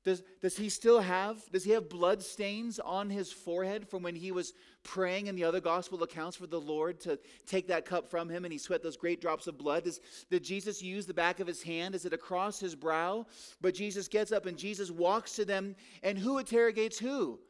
does, 0.04 0.22
does 0.42 0.56
he 0.56 0.68
still 0.68 1.00
have, 1.00 1.42
does 1.50 1.64
he 1.64 1.70
have 1.70 1.88
blood 1.88 2.22
stains 2.22 2.78
on 2.78 3.08
his 3.08 3.32
forehead 3.32 3.88
from 3.88 4.02
when 4.02 4.14
he 4.14 4.32
was 4.32 4.52
praying 4.82 5.28
in 5.28 5.34
the 5.34 5.44
other 5.44 5.60
gospel 5.60 6.02
accounts 6.02 6.36
for 6.36 6.46
the 6.46 6.60
Lord 6.60 7.00
to 7.00 7.18
take 7.46 7.68
that 7.68 7.86
cup 7.86 8.10
from 8.10 8.28
him 8.28 8.44
and 8.44 8.52
he 8.52 8.58
sweat 8.58 8.82
those 8.82 8.98
great 8.98 9.22
drops 9.22 9.46
of 9.46 9.56
blood? 9.56 9.84
Does, 9.84 10.00
did 10.30 10.44
Jesus 10.44 10.82
use 10.82 11.06
the 11.06 11.14
back 11.14 11.40
of 11.40 11.46
his 11.46 11.62
hand? 11.62 11.94
Is 11.94 12.04
it 12.04 12.12
across 12.12 12.60
his 12.60 12.74
brow? 12.74 13.26
But 13.62 13.74
Jesus 13.74 14.06
gets 14.06 14.30
up 14.30 14.44
and 14.44 14.58
Jesus 14.58 14.90
walks 14.90 15.36
to 15.36 15.46
them, 15.46 15.74
and 16.02 16.18
who 16.18 16.36
interrogates 16.36 16.98
who? 16.98 17.40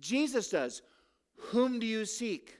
Jesus 0.00 0.48
does. 0.48 0.80
Whom 1.36 1.78
do 1.78 1.86
you 1.86 2.06
seek? 2.06 2.57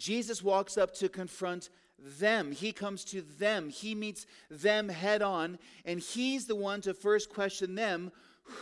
Jesus 0.00 0.42
walks 0.42 0.78
up 0.78 0.94
to 0.94 1.10
confront 1.10 1.68
them. 1.98 2.52
He 2.52 2.72
comes 2.72 3.04
to 3.06 3.20
them. 3.20 3.68
He 3.68 3.94
meets 3.94 4.24
them 4.50 4.88
head 4.88 5.20
on, 5.20 5.58
and 5.84 6.00
he's 6.00 6.46
the 6.46 6.56
one 6.56 6.80
to 6.80 6.94
first 6.94 7.28
question 7.28 7.74
them 7.74 8.10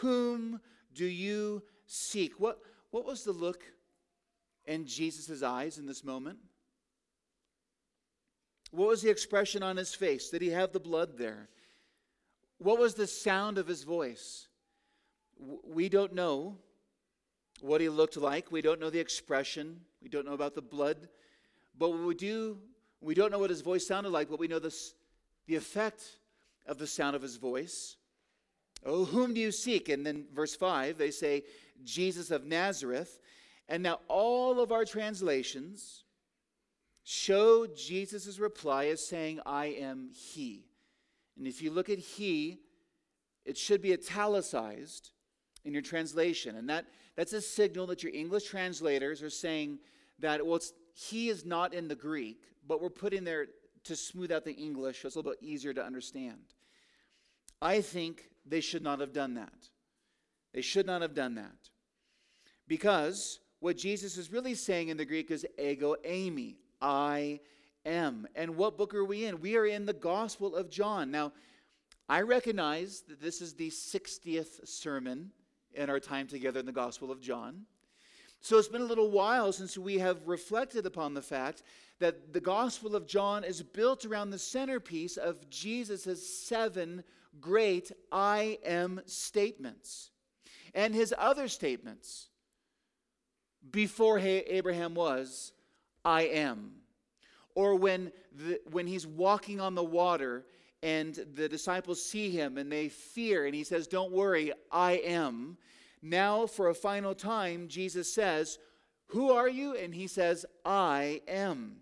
Whom 0.00 0.60
do 0.92 1.06
you 1.06 1.62
seek? 1.86 2.40
What, 2.40 2.58
what 2.90 3.06
was 3.06 3.22
the 3.22 3.32
look 3.32 3.62
in 4.66 4.84
Jesus' 4.84 5.42
eyes 5.42 5.78
in 5.78 5.86
this 5.86 6.02
moment? 6.02 6.38
What 8.72 8.88
was 8.88 9.00
the 9.00 9.10
expression 9.10 9.62
on 9.62 9.76
his 9.76 9.94
face? 9.94 10.28
Did 10.30 10.42
he 10.42 10.50
have 10.50 10.72
the 10.72 10.80
blood 10.80 11.16
there? 11.16 11.48
What 12.58 12.80
was 12.80 12.94
the 12.94 13.06
sound 13.06 13.58
of 13.58 13.68
his 13.68 13.84
voice? 13.84 14.48
We 15.64 15.88
don't 15.88 16.14
know 16.14 16.56
what 17.60 17.80
he 17.80 17.88
looked 17.88 18.16
like. 18.16 18.50
We 18.50 18.60
don't 18.60 18.80
know 18.80 18.90
the 18.90 18.98
expression. 18.98 19.82
We 20.02 20.08
don't 20.08 20.26
know 20.26 20.32
about 20.32 20.56
the 20.56 20.62
blood. 20.62 21.08
But 21.78 21.90
what 21.90 22.00
we 22.00 22.14
do 22.14 22.58
we 23.00 23.14
don't 23.14 23.30
know 23.30 23.38
what 23.38 23.50
his 23.50 23.60
voice 23.60 23.86
sounded 23.86 24.10
like, 24.10 24.28
but 24.28 24.40
we 24.40 24.48
know 24.48 24.58
this, 24.58 24.94
the 25.46 25.56
effect 25.56 26.02
of 26.66 26.78
the 26.78 26.86
sound 26.86 27.14
of 27.14 27.22
his 27.22 27.36
voice. 27.36 27.96
Oh, 28.84 29.04
whom 29.04 29.34
do 29.34 29.40
you 29.40 29.52
seek? 29.52 29.88
And 29.88 30.04
then 30.04 30.26
verse 30.34 30.54
5, 30.54 30.98
they 30.98 31.10
say, 31.10 31.44
Jesus 31.84 32.30
of 32.30 32.44
Nazareth. 32.44 33.20
And 33.68 33.82
now 33.82 34.00
all 34.08 34.60
of 34.60 34.72
our 34.72 34.84
translations 34.84 36.04
show 37.04 37.66
Jesus' 37.66 38.38
reply 38.38 38.86
as 38.86 39.04
saying, 39.06 39.40
I 39.46 39.66
am 39.66 40.10
he. 40.12 40.64
And 41.36 41.46
if 41.46 41.62
you 41.62 41.70
look 41.70 41.88
at 41.88 41.98
he, 41.98 42.58
it 43.44 43.56
should 43.56 43.80
be 43.80 43.92
italicized 43.92 45.10
in 45.64 45.72
your 45.72 45.82
translation. 45.82 46.56
And 46.56 46.68
that, 46.68 46.86
that's 47.16 47.32
a 47.32 47.40
signal 47.40 47.86
that 47.86 48.02
your 48.02 48.12
English 48.12 48.44
translators 48.44 49.22
are 49.22 49.30
saying 49.30 49.78
that, 50.18 50.44
well, 50.44 50.60
he 50.98 51.28
is 51.28 51.44
not 51.44 51.74
in 51.74 51.86
the 51.86 51.94
Greek, 51.94 52.42
but 52.66 52.82
we're 52.82 52.90
putting 52.90 53.22
there 53.22 53.46
to 53.84 53.94
smooth 53.94 54.32
out 54.32 54.44
the 54.44 54.52
English 54.52 55.02
so 55.02 55.06
it's 55.06 55.14
a 55.14 55.18
little 55.20 55.30
bit 55.30 55.42
easier 55.42 55.72
to 55.72 55.84
understand. 55.84 56.54
I 57.62 57.82
think 57.82 58.24
they 58.44 58.60
should 58.60 58.82
not 58.82 58.98
have 58.98 59.12
done 59.12 59.34
that. 59.34 59.68
They 60.52 60.60
should 60.60 60.86
not 60.86 61.02
have 61.02 61.14
done 61.14 61.36
that. 61.36 61.70
Because 62.66 63.38
what 63.60 63.76
Jesus 63.76 64.16
is 64.16 64.32
really 64.32 64.56
saying 64.56 64.88
in 64.88 64.96
the 64.96 65.04
Greek 65.04 65.30
is 65.30 65.46
ego 65.56 65.94
eimi, 66.04 66.56
I 66.80 67.40
am. 67.86 68.26
And 68.34 68.56
what 68.56 68.76
book 68.76 68.92
are 68.92 69.04
we 69.04 69.24
in? 69.24 69.40
We 69.40 69.56
are 69.56 69.66
in 69.66 69.86
the 69.86 69.92
Gospel 69.92 70.56
of 70.56 70.68
John. 70.68 71.12
Now, 71.12 71.32
I 72.08 72.22
recognize 72.22 73.02
that 73.08 73.20
this 73.20 73.40
is 73.40 73.54
the 73.54 73.70
60th 73.70 74.66
sermon 74.66 75.30
in 75.74 75.90
our 75.90 76.00
time 76.00 76.26
together 76.26 76.58
in 76.58 76.66
the 76.66 76.72
Gospel 76.72 77.12
of 77.12 77.20
John. 77.20 77.66
So 78.40 78.56
it's 78.56 78.68
been 78.68 78.82
a 78.82 78.86
little 78.86 79.10
while 79.10 79.52
since 79.52 79.76
we 79.76 79.98
have 79.98 80.26
reflected 80.26 80.86
upon 80.86 81.14
the 81.14 81.22
fact 81.22 81.62
that 81.98 82.32
the 82.32 82.40
Gospel 82.40 82.94
of 82.94 83.06
John 83.06 83.44
is 83.44 83.62
built 83.62 84.04
around 84.04 84.30
the 84.30 84.38
centerpiece 84.38 85.16
of 85.16 85.50
Jesus' 85.50 86.44
seven 86.46 87.02
great 87.40 87.92
I 88.12 88.58
am 88.64 89.00
statements 89.06 90.10
and 90.74 90.94
his 90.94 91.14
other 91.16 91.48
statements. 91.48 92.28
Before 93.70 94.18
Abraham 94.18 94.94
was, 94.94 95.52
I 96.04 96.22
am. 96.22 96.72
Or 97.54 97.74
when, 97.74 98.12
the, 98.32 98.60
when 98.70 98.86
he's 98.86 99.06
walking 99.06 99.60
on 99.60 99.74
the 99.74 99.84
water 99.84 100.44
and 100.82 101.14
the 101.34 101.48
disciples 101.48 102.02
see 102.02 102.30
him 102.30 102.56
and 102.56 102.70
they 102.70 102.88
fear, 102.88 103.46
and 103.46 103.54
he 103.54 103.64
says, 103.64 103.88
Don't 103.88 104.12
worry, 104.12 104.52
I 104.70 104.92
am. 105.04 105.58
Now, 106.02 106.46
for 106.46 106.68
a 106.68 106.74
final 106.74 107.14
time, 107.14 107.68
Jesus 107.68 108.12
says, 108.12 108.58
Who 109.08 109.32
are 109.32 109.48
you? 109.48 109.74
And 109.74 109.94
he 109.94 110.06
says, 110.06 110.46
I 110.64 111.22
am. 111.26 111.78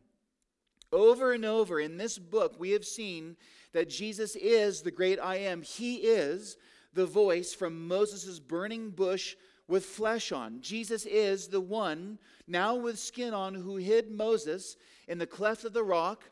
Over 0.92 1.32
and 1.32 1.44
over 1.44 1.80
in 1.80 1.96
this 1.96 2.18
book, 2.18 2.54
we 2.58 2.70
have 2.70 2.84
seen 2.84 3.36
that 3.72 3.90
Jesus 3.90 4.36
is 4.36 4.82
the 4.82 4.90
great 4.90 5.18
I 5.20 5.36
am. 5.36 5.62
He 5.62 5.96
is 5.96 6.56
the 6.94 7.06
voice 7.06 7.52
from 7.52 7.86
Moses' 7.86 8.38
burning 8.38 8.90
bush 8.90 9.36
with 9.68 9.84
flesh 9.84 10.32
on. 10.32 10.60
Jesus 10.60 11.04
is 11.06 11.48
the 11.48 11.60
one, 11.60 12.18
now 12.46 12.74
with 12.76 12.98
skin 12.98 13.34
on, 13.34 13.54
who 13.54 13.76
hid 13.76 14.10
Moses 14.10 14.76
in 15.08 15.18
the 15.18 15.26
cleft 15.26 15.64
of 15.64 15.72
the 15.72 15.82
rock, 15.82 16.24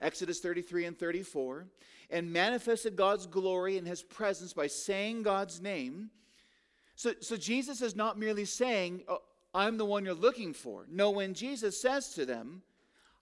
Exodus 0.00 0.40
33 0.40 0.84
and 0.84 0.98
34, 0.98 1.66
and 2.10 2.32
manifested 2.32 2.94
God's 2.94 3.26
glory 3.26 3.78
in 3.78 3.86
his 3.86 4.02
presence 4.02 4.52
by 4.52 4.66
saying 4.66 5.22
God's 5.22 5.60
name. 5.60 6.10
So, 6.96 7.12
so 7.20 7.36
Jesus 7.36 7.82
is 7.82 7.96
not 7.96 8.18
merely 8.18 8.44
saying, 8.44 9.02
oh, 9.08 9.22
I'm 9.52 9.76
the 9.76 9.84
one 9.84 10.04
you're 10.04 10.14
looking 10.14 10.52
for. 10.52 10.86
No, 10.90 11.10
when 11.10 11.34
Jesus 11.34 11.80
says 11.80 12.10
to 12.14 12.26
them, 12.26 12.62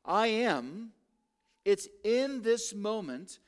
I 0.04 0.26
am, 0.28 0.92
it's 1.64 1.88
in 2.04 2.42
this 2.42 2.74
moment 2.74 3.38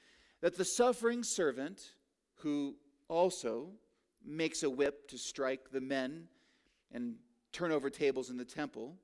that 0.41 0.57
the 0.57 0.65
suffering 0.65 1.23
servant, 1.23 1.95
who 2.37 2.75
also 3.09 3.69
makes 4.25 4.63
a 4.63 4.71
whip 4.71 5.09
to 5.09 5.19
strike 5.19 5.71
the 5.71 5.81
men 5.81 6.29
and 6.93 7.17
turn 7.53 7.73
over 7.73 7.91
tables 7.91 8.31
in 8.31 8.37
the 8.37 8.45
temple. 8.45 8.97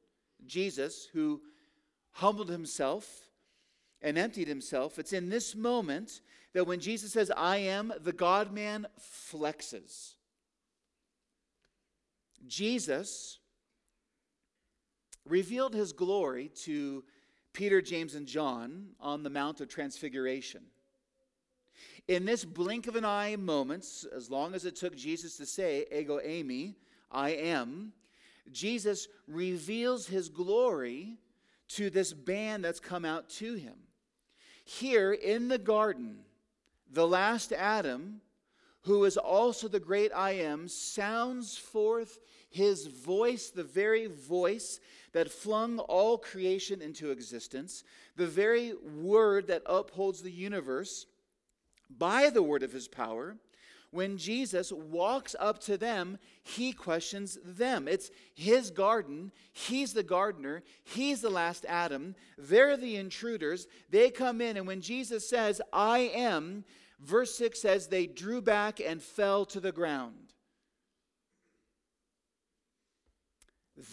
Jesus, 0.47 1.09
who 1.13 1.41
humbled 2.13 2.51
himself 2.51 3.31
and 4.03 4.19
emptied 4.19 4.49
himself, 4.49 4.99
it's 4.99 5.13
in 5.13 5.29
this 5.29 5.55
moment 5.55 6.21
that 6.53 6.67
when 6.67 6.81
Jesus 6.81 7.13
says, 7.13 7.31
I 7.37 7.59
am, 7.59 7.93
the 8.03 8.13
God 8.13 8.53
man 8.53 8.87
flexes. 8.99 10.15
Jesus 12.47 13.39
revealed 15.27 15.75
his 15.75 15.93
glory 15.93 16.51
to 16.63 17.05
Peter, 17.53 17.83
James, 17.83 18.15
and 18.15 18.27
John 18.27 18.89
on 19.01 19.23
the 19.23 19.31
Mount 19.31 19.61
of 19.61 19.69
Transfiguration. 19.69 20.63
In 22.09 22.25
this 22.25 22.45
blink 22.45 22.87
of 22.87 22.97
an 22.97 23.05
eye 23.05 23.37
moments, 23.37 24.05
as 24.15 24.31
long 24.31 24.55
as 24.55 24.65
it 24.65 24.77
took 24.77 24.97
Jesus 24.97 25.37
to 25.37 25.47
say, 25.47 25.87
Ego 25.93 26.19
eimi, 26.19 26.75
I 27.11 27.31
am, 27.31 27.93
Jesus 28.51 29.09
reveals 29.27 30.07
his 30.07 30.29
glory 30.29 31.19
to 31.69 31.91
this 31.91 32.13
band 32.13 32.65
that's 32.65 32.81
come 32.81 33.05
out 33.05 33.29
to 33.29 33.55
him. 33.55 33.75
Here 34.65 35.13
in 35.13 35.49
the 35.49 35.59
garden, 35.59 36.19
the 36.91 37.07
last 37.07 37.53
Adam, 37.53 38.21
who 38.83 39.05
is 39.05 39.17
also 39.17 39.69
the 39.69 39.81
great 39.81 40.11
I 40.15 40.33
am, 40.33 40.69
sounds 40.69 41.57
forth 41.57 42.19
his 42.49 42.87
voice, 42.87 43.51
the 43.51 43.65
very 43.65 44.07
voice 44.07 44.81
that 45.13 45.31
flung 45.31 45.79
all 45.79 46.19
creation 46.19 46.83
into 46.83 47.11
existence, 47.11 47.85
the 48.17 48.27
very 48.27 48.75
word 48.75 49.47
that 49.49 49.63
upholds 49.67 50.23
the 50.23 50.33
universe 50.33 51.07
by 51.91 52.31
the 52.31 52.43
word 52.43 52.63
of 52.63 52.73
his 52.73 52.89
power, 52.89 53.37
when 53.93 54.19
Jesus 54.19 54.71
walks 54.71 55.35
up 55.41 55.59
to 55.63 55.77
them, 55.77 56.19
he 56.45 56.73
questions 56.73 57.39
them. 57.45 57.89
It's 57.89 58.11
his 58.35 58.71
garden. 58.71 59.33
He's 59.53 59.93
the 59.93 60.05
gardener. 60.05 60.63
He's 60.85 61.21
the 61.21 61.31
last 61.31 61.67
Adam. 61.69 62.15
They're 62.39 62.77
the 62.77 62.97
intruders. 62.97 63.67
They 63.91 64.11
come 64.11 64.41
in, 64.41 64.57
and 64.57 64.67
when 64.67 64.81
Jesus 64.81 65.29
says, 65.29 65.61
I 65.73 66.13
am, 66.15 66.65
verse 67.01 67.35
6 67.35 67.61
says, 67.61 67.89
they 67.89 68.07
drew 68.07 68.41
back 68.41 68.81
and 68.81 69.03
fell 69.03 69.45
to 69.47 69.61
the 69.61 69.73
ground. 69.73 70.33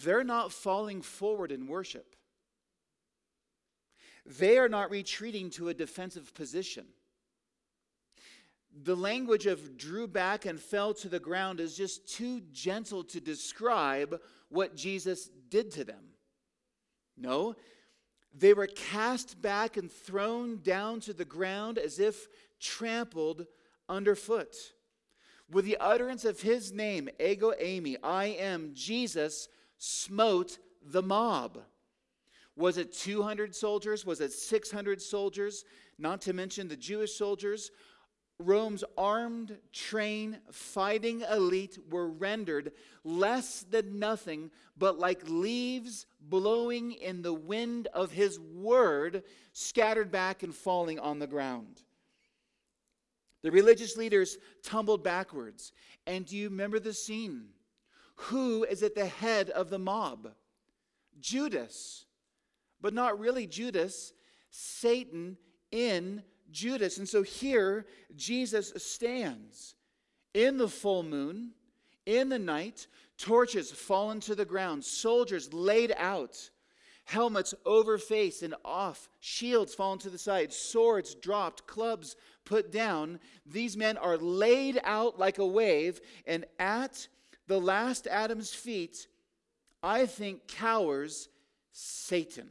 They're 0.04 0.24
not 0.24 0.52
falling 0.52 1.02
forward 1.02 1.50
in 1.50 1.66
worship, 1.66 2.16
they 4.26 4.58
are 4.58 4.68
not 4.68 4.90
retreating 4.90 5.50
to 5.50 5.68
a 5.68 5.74
defensive 5.74 6.34
position 6.34 6.84
the 8.84 8.96
language 8.96 9.46
of 9.46 9.76
drew 9.76 10.06
back 10.06 10.46
and 10.46 10.60
fell 10.60 10.94
to 10.94 11.08
the 11.08 11.18
ground 11.18 11.60
is 11.60 11.76
just 11.76 12.08
too 12.08 12.40
gentle 12.52 13.02
to 13.04 13.20
describe 13.20 14.20
what 14.48 14.76
Jesus 14.76 15.28
did 15.48 15.70
to 15.72 15.84
them. 15.84 16.12
No, 17.16 17.56
they 18.32 18.54
were 18.54 18.66
cast 18.66 19.40
back 19.42 19.76
and 19.76 19.90
thrown 19.90 20.60
down 20.62 21.00
to 21.00 21.12
the 21.12 21.24
ground 21.24 21.78
as 21.78 21.98
if 21.98 22.28
trampled 22.60 23.46
underfoot. 23.88 24.56
With 25.50 25.64
the 25.64 25.78
utterance 25.78 26.24
of 26.24 26.40
his 26.40 26.72
name, 26.72 27.08
Ego 27.18 27.52
eimi, 27.60 27.96
I 28.02 28.26
am, 28.26 28.72
Jesus 28.74 29.48
smote 29.78 30.58
the 30.82 31.02
mob. 31.02 31.58
Was 32.56 32.76
it 32.76 32.92
200 32.92 33.54
soldiers? 33.54 34.04
Was 34.04 34.20
it 34.20 34.32
600 34.32 35.00
soldiers? 35.00 35.64
Not 35.98 36.20
to 36.22 36.32
mention 36.32 36.68
the 36.68 36.76
Jewish 36.76 37.14
soldiers. 37.14 37.70
Rome's 38.40 38.84
armed, 38.96 39.56
trained, 39.72 40.38
fighting 40.52 41.22
elite 41.22 41.78
were 41.90 42.08
rendered 42.08 42.72
less 43.02 43.64
than 43.68 43.98
nothing, 43.98 44.50
but 44.76 44.98
like 44.98 45.28
leaves 45.28 46.06
blowing 46.20 46.92
in 46.92 47.22
the 47.22 47.32
wind 47.32 47.88
of 47.94 48.12
his 48.12 48.38
word, 48.38 49.24
scattered 49.52 50.12
back 50.12 50.42
and 50.42 50.54
falling 50.54 51.00
on 51.00 51.18
the 51.18 51.26
ground. 51.26 51.82
The 53.42 53.50
religious 53.50 53.96
leaders 53.96 54.38
tumbled 54.62 55.04
backwards. 55.04 55.72
And 56.06 56.26
do 56.26 56.36
you 56.36 56.48
remember 56.48 56.80
the 56.80 56.92
scene? 56.92 57.48
Who 58.16 58.64
is 58.64 58.82
at 58.82 58.94
the 58.94 59.06
head 59.06 59.50
of 59.50 59.70
the 59.70 59.78
mob? 59.78 60.32
Judas. 61.20 62.04
But 62.80 62.94
not 62.94 63.18
really 63.18 63.46
Judas, 63.46 64.12
Satan 64.50 65.36
in 65.70 66.22
Judas. 66.50 66.98
And 66.98 67.08
so 67.08 67.22
here, 67.22 67.86
Jesus 68.16 68.72
stands 68.76 69.74
in 70.34 70.58
the 70.58 70.68
full 70.68 71.02
moon, 71.02 71.52
in 72.06 72.28
the 72.28 72.38
night, 72.38 72.86
torches 73.18 73.70
fallen 73.70 74.20
to 74.20 74.34
the 74.34 74.44
ground, 74.44 74.84
soldiers 74.84 75.52
laid 75.52 75.92
out, 75.96 76.50
helmets 77.08 77.54
over 77.64 77.96
face 77.96 78.42
and 78.42 78.54
off, 78.66 79.08
shields 79.18 79.74
fallen 79.74 79.98
to 79.98 80.10
the 80.10 80.18
side, 80.18 80.52
swords 80.52 81.14
dropped, 81.14 81.66
clubs 81.66 82.16
put 82.44 82.70
down. 82.70 83.18
These 83.46 83.78
men 83.78 83.96
are 83.96 84.18
laid 84.18 84.78
out 84.84 85.18
like 85.18 85.38
a 85.38 85.46
wave, 85.46 86.02
and 86.26 86.44
at 86.58 87.08
the 87.46 87.58
last 87.58 88.06
Adam's 88.06 88.52
feet, 88.52 89.08
I 89.82 90.04
think 90.04 90.48
cowers 90.48 91.30
Satan 91.72 92.50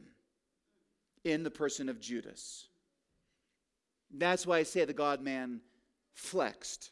in 1.22 1.44
the 1.44 1.52
person 1.52 1.88
of 1.88 2.00
Judas. 2.00 2.66
That's 4.10 4.44
why 4.44 4.58
I 4.58 4.62
say 4.64 4.84
the 4.84 4.92
God 4.92 5.22
man 5.22 5.60
flexed. 6.14 6.90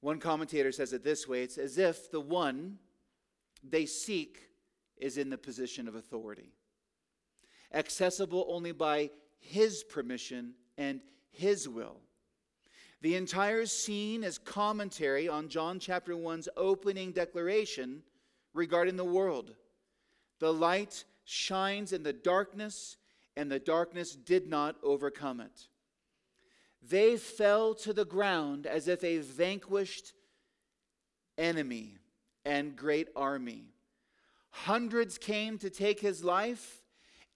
One 0.00 0.18
commentator 0.18 0.72
says 0.72 0.92
it 0.92 1.04
this 1.04 1.28
way 1.28 1.44
it's 1.44 1.58
as 1.58 1.78
if 1.78 2.10
the 2.10 2.20
one 2.20 2.78
they 3.62 3.86
seek 3.86 4.46
is 4.96 5.18
in 5.18 5.30
the 5.30 5.38
position 5.38 5.88
of 5.88 5.94
authority, 5.94 6.52
accessible 7.72 8.46
only 8.48 8.72
by 8.72 9.10
his 9.38 9.84
permission 9.84 10.54
and 10.78 11.00
his 11.30 11.68
will. 11.68 12.00
The 13.02 13.16
entire 13.16 13.66
scene 13.66 14.24
is 14.24 14.38
commentary 14.38 15.28
on 15.28 15.48
John 15.48 15.78
chapter 15.78 16.14
1's 16.14 16.48
opening 16.56 17.12
declaration 17.12 18.02
regarding 18.54 18.96
the 18.96 19.04
world. 19.04 19.54
The 20.40 20.52
light 20.52 21.04
shines 21.24 21.92
in 21.92 22.02
the 22.02 22.12
darkness, 22.12 22.96
and 23.36 23.50
the 23.50 23.58
darkness 23.58 24.16
did 24.16 24.48
not 24.48 24.76
overcome 24.82 25.40
it. 25.40 25.68
They 26.82 27.16
fell 27.16 27.74
to 27.74 27.92
the 27.92 28.04
ground 28.04 28.66
as 28.66 28.88
if 28.88 29.02
a 29.04 29.18
vanquished 29.18 30.12
enemy 31.36 31.98
and 32.44 32.76
great 32.76 33.08
army. 33.14 33.64
Hundreds 34.64 35.18
came 35.18 35.58
to 35.58 35.70
take 35.70 36.00
his 36.00 36.24
life, 36.24 36.82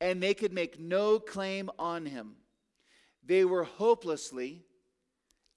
and 0.01 0.23
they 0.23 0.35
could 0.35 0.53
make 0.53 0.81
no 0.81 1.19
claim 1.19 1.71
on 1.79 2.07
him. 2.07 2.37
They 3.25 3.45
were 3.45 3.65
hopelessly 3.65 4.65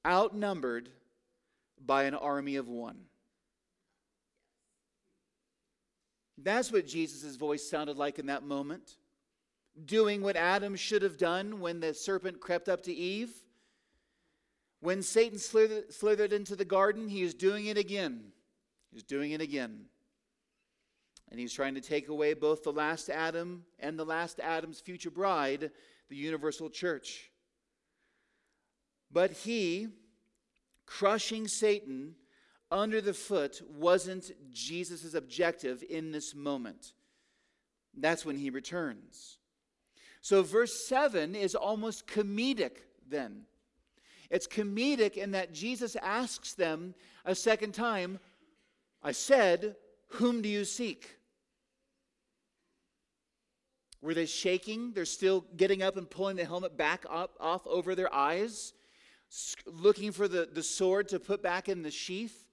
outnumbered 0.05 0.89
by 1.83 2.03
an 2.03 2.13
army 2.15 2.57
of 2.57 2.67
one. 2.67 3.05
That's 6.37 6.71
what 6.71 6.87
Jesus' 6.87 7.35
voice 7.35 7.67
sounded 7.67 7.97
like 7.97 8.19
in 8.19 8.25
that 8.27 8.43
moment 8.43 8.97
doing 9.85 10.21
what 10.21 10.35
Adam 10.35 10.75
should 10.75 11.01
have 11.01 11.17
done 11.17 11.59
when 11.59 11.79
the 11.79 11.93
serpent 11.93 12.39
crept 12.39 12.69
up 12.69 12.83
to 12.83 12.93
Eve. 12.93 13.31
When 14.81 15.01
Satan 15.01 15.39
slithered, 15.39 15.93
slithered 15.93 16.33
into 16.33 16.55
the 16.55 16.65
garden, 16.65 17.07
he 17.07 17.23
is 17.23 17.33
doing 17.33 17.67
it 17.67 17.77
again. 17.77 18.25
He's 18.91 19.03
doing 19.03 19.31
it 19.31 19.41
again. 19.41 19.85
And 21.33 21.39
he's 21.39 21.51
trying 21.51 21.73
to 21.73 21.81
take 21.81 22.09
away 22.09 22.35
both 22.35 22.61
the 22.61 22.71
last 22.71 23.09
Adam 23.09 23.65
and 23.79 23.97
the 23.97 24.05
last 24.05 24.39
Adam's 24.39 24.79
future 24.79 25.09
bride, 25.09 25.71
the 26.07 26.15
universal 26.15 26.69
church. 26.69 27.31
But 29.11 29.31
he, 29.31 29.87
crushing 30.85 31.47
Satan 31.47 32.13
under 32.69 33.01
the 33.01 33.15
foot, 33.15 33.63
wasn't 33.67 34.29
Jesus' 34.53 35.15
objective 35.15 35.83
in 35.89 36.11
this 36.11 36.35
moment. 36.35 36.93
That's 37.97 38.23
when 38.23 38.37
he 38.37 38.51
returns. 38.51 39.39
So, 40.21 40.43
verse 40.43 40.87
7 40.87 41.33
is 41.33 41.55
almost 41.55 42.05
comedic 42.05 42.77
then. 43.09 43.45
It's 44.29 44.45
comedic 44.45 45.17
in 45.17 45.31
that 45.31 45.51
Jesus 45.51 45.95
asks 45.95 46.53
them 46.53 46.93
a 47.25 47.33
second 47.33 47.73
time, 47.73 48.19
I 49.01 49.13
said, 49.13 49.77
Whom 50.09 50.43
do 50.43 50.47
you 50.47 50.63
seek? 50.63 51.17
Were 54.03 54.13
they 54.13 54.25
shaking? 54.25 54.91
They're 54.91 55.05
still 55.05 55.45
getting 55.55 55.81
up 55.81 55.95
and 55.95 56.09
pulling 56.09 56.35
the 56.35 56.43
helmet 56.43 56.75
back 56.75 57.05
up, 57.09 57.37
off 57.39 57.65
over 57.65 57.95
their 57.95 58.13
eyes, 58.13 58.73
looking 59.65 60.11
for 60.11 60.27
the, 60.27 60.49
the 60.51 60.61
sword 60.61 61.07
to 61.07 61.21
put 61.21 61.41
back 61.41 61.69
in 61.69 61.83
the 61.83 61.89
sheath. 61.89 62.43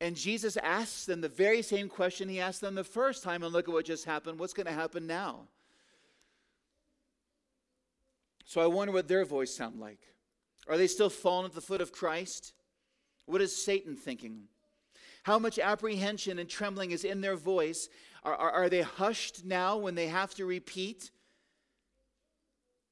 And 0.00 0.16
Jesus 0.16 0.56
asks 0.56 1.06
them 1.06 1.20
the 1.20 1.28
very 1.28 1.62
same 1.62 1.88
question 1.88 2.28
he 2.28 2.40
asked 2.40 2.60
them 2.60 2.74
the 2.74 2.82
first 2.82 3.22
time, 3.22 3.44
and 3.44 3.52
look 3.52 3.68
at 3.68 3.72
what 3.72 3.84
just 3.84 4.04
happened. 4.04 4.36
What's 4.40 4.52
going 4.52 4.66
to 4.66 4.72
happen 4.72 5.06
now? 5.06 5.42
So 8.44 8.60
I 8.60 8.66
wonder 8.66 8.92
what 8.92 9.06
their 9.06 9.24
voice 9.24 9.54
sound 9.54 9.78
like. 9.78 10.00
Are 10.68 10.76
they 10.76 10.88
still 10.88 11.10
falling 11.10 11.46
at 11.46 11.54
the 11.54 11.60
foot 11.60 11.80
of 11.80 11.92
Christ? 11.92 12.52
What 13.26 13.42
is 13.42 13.54
Satan 13.54 13.94
thinking? 13.94 14.48
How 15.22 15.38
much 15.38 15.58
apprehension 15.58 16.38
and 16.38 16.48
trembling 16.48 16.90
is 16.90 17.04
in 17.04 17.20
their 17.20 17.36
voice? 17.36 17.88
Are, 18.24 18.34
are, 18.34 18.50
are 18.50 18.68
they 18.68 18.82
hushed 18.82 19.44
now 19.44 19.76
when 19.76 19.94
they 19.94 20.08
have 20.08 20.34
to 20.34 20.46
repeat? 20.46 21.10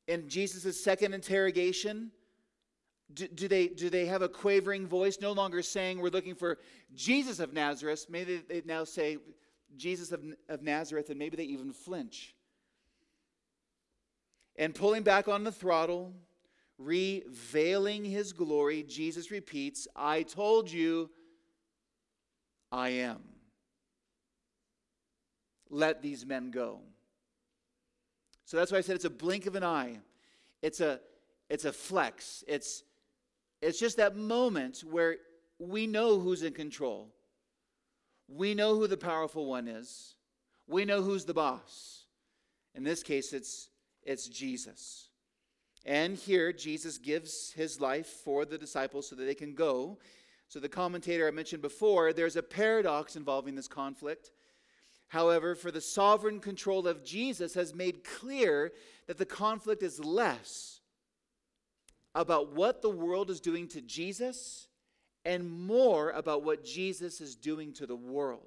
In 0.09 0.29
Jesus' 0.29 0.83
second 0.83 1.15
interrogation, 1.15 2.13
do, 3.13 3.29
do, 3.29 3.49
they, 3.49 3.69
do 3.69 3.91
they 3.91 4.07
have 4.07 4.23
a 4.23 4.29
quavering 4.29 4.87
voice, 4.87 5.19
no 5.21 5.33
longer 5.33 5.63
saying 5.63 6.01
we're 6.01 6.09
looking 6.09 6.35
for 6.35 6.59
Jesus 6.95 7.41
of 7.41 7.53
Nazareth? 7.53 8.07
Maybe 8.09 8.43
they 8.49 8.63
now 8.65 8.85
say 8.85 9.19
Jesus 9.77 10.13
of, 10.13 10.23
of 10.49 10.63
Nazareth, 10.63 11.11
and 11.11 11.19
maybe 11.19 11.37
they 11.37 11.45
even 11.45 11.73
flinch. 11.73 12.35
And 14.57 14.75
pulling 14.75 15.03
back 15.03 15.29
on 15.29 15.45
the 15.45 15.53
throttle, 15.53 16.15
revealing 16.79 18.05
his 18.05 18.33
glory, 18.33 18.83
Jesus 18.83 19.31
repeats, 19.31 19.87
I 19.95 20.23
told 20.23 20.71
you 20.71 21.11
I 22.71 22.89
am. 22.91 23.21
Let 25.71 26.03
these 26.03 26.25
men 26.25 26.51
go. 26.51 26.81
So 28.45 28.57
that's 28.57 28.71
why 28.71 28.79
I 28.79 28.83
said 28.83 28.97
it's 28.97 29.05
a 29.05 29.11
blink 29.11 29.47
of 29.47 29.57
an 29.57 29.65
eye. 29.65 29.99
It's 30.63 30.81
a 30.81 31.01
it's 31.49 31.65
a 31.65 31.73
flex. 31.73 32.45
It's 32.47 32.83
it's 33.61 33.79
just 33.79 33.97
that 33.97 34.17
moment 34.17 34.85
where 34.89 35.17
we 35.59 35.87
know 35.87 36.21
who's 36.21 36.43
in 36.43 36.53
control. 36.53 37.09
We 38.29 38.55
know 38.55 38.77
who 38.77 38.87
the 38.87 38.97
powerful 38.97 39.47
one 39.47 39.69
is. 39.69 40.15
We 40.67 40.85
know 40.85 41.03
who's 41.03 41.25
the 41.25 41.35
boss. 41.35 42.05
In 42.75 42.85
this 42.85 43.03
case, 43.03 43.33
it's, 43.33 43.69
it's 44.03 44.29
Jesus. 44.29 45.09
And 45.85 46.17
here, 46.17 46.53
Jesus 46.53 46.99
gives 46.99 47.53
his 47.53 47.81
life 47.81 48.07
for 48.07 48.45
the 48.45 48.59
disciples 48.59 49.09
so 49.09 49.17
that 49.17 49.25
they 49.25 49.35
can 49.35 49.55
go. 49.55 49.99
So, 50.49 50.61
the 50.61 50.69
commentator 50.69 51.27
I 51.27 51.33
mentioned 51.33 51.63
before, 51.63 52.13
there's 52.13 52.37
a 52.37 52.43
paradox 52.43 53.17
involving 53.17 53.55
this 53.55 53.69
conflict. 53.69 54.31
However, 55.09 55.55
for 55.55 55.71
the 55.71 55.81
sovereign 55.81 56.41
control 56.41 56.87
of 56.87 57.05
Jesus 57.05 57.55
has 57.55 57.75
made 57.75 58.05
clear 58.05 58.73
that 59.07 59.19
the 59.19 59.27
conflict 59.27 59.83
is 59.83 60.05
less 60.05 60.81
about 62.15 62.53
what 62.53 62.83
the 62.83 62.91
world 62.91 63.31
is 63.31 63.41
doing 63.41 63.69
to 63.69 63.81
Jesus 63.81 64.69
and 65.25 65.51
more 65.51 66.11
about 66.11 66.45
what 66.45 66.65
Jesus 66.65 67.21
is 67.21 67.35
doing 67.35 67.73
to 67.75 67.87
the 67.87 67.97
world. 67.97 68.47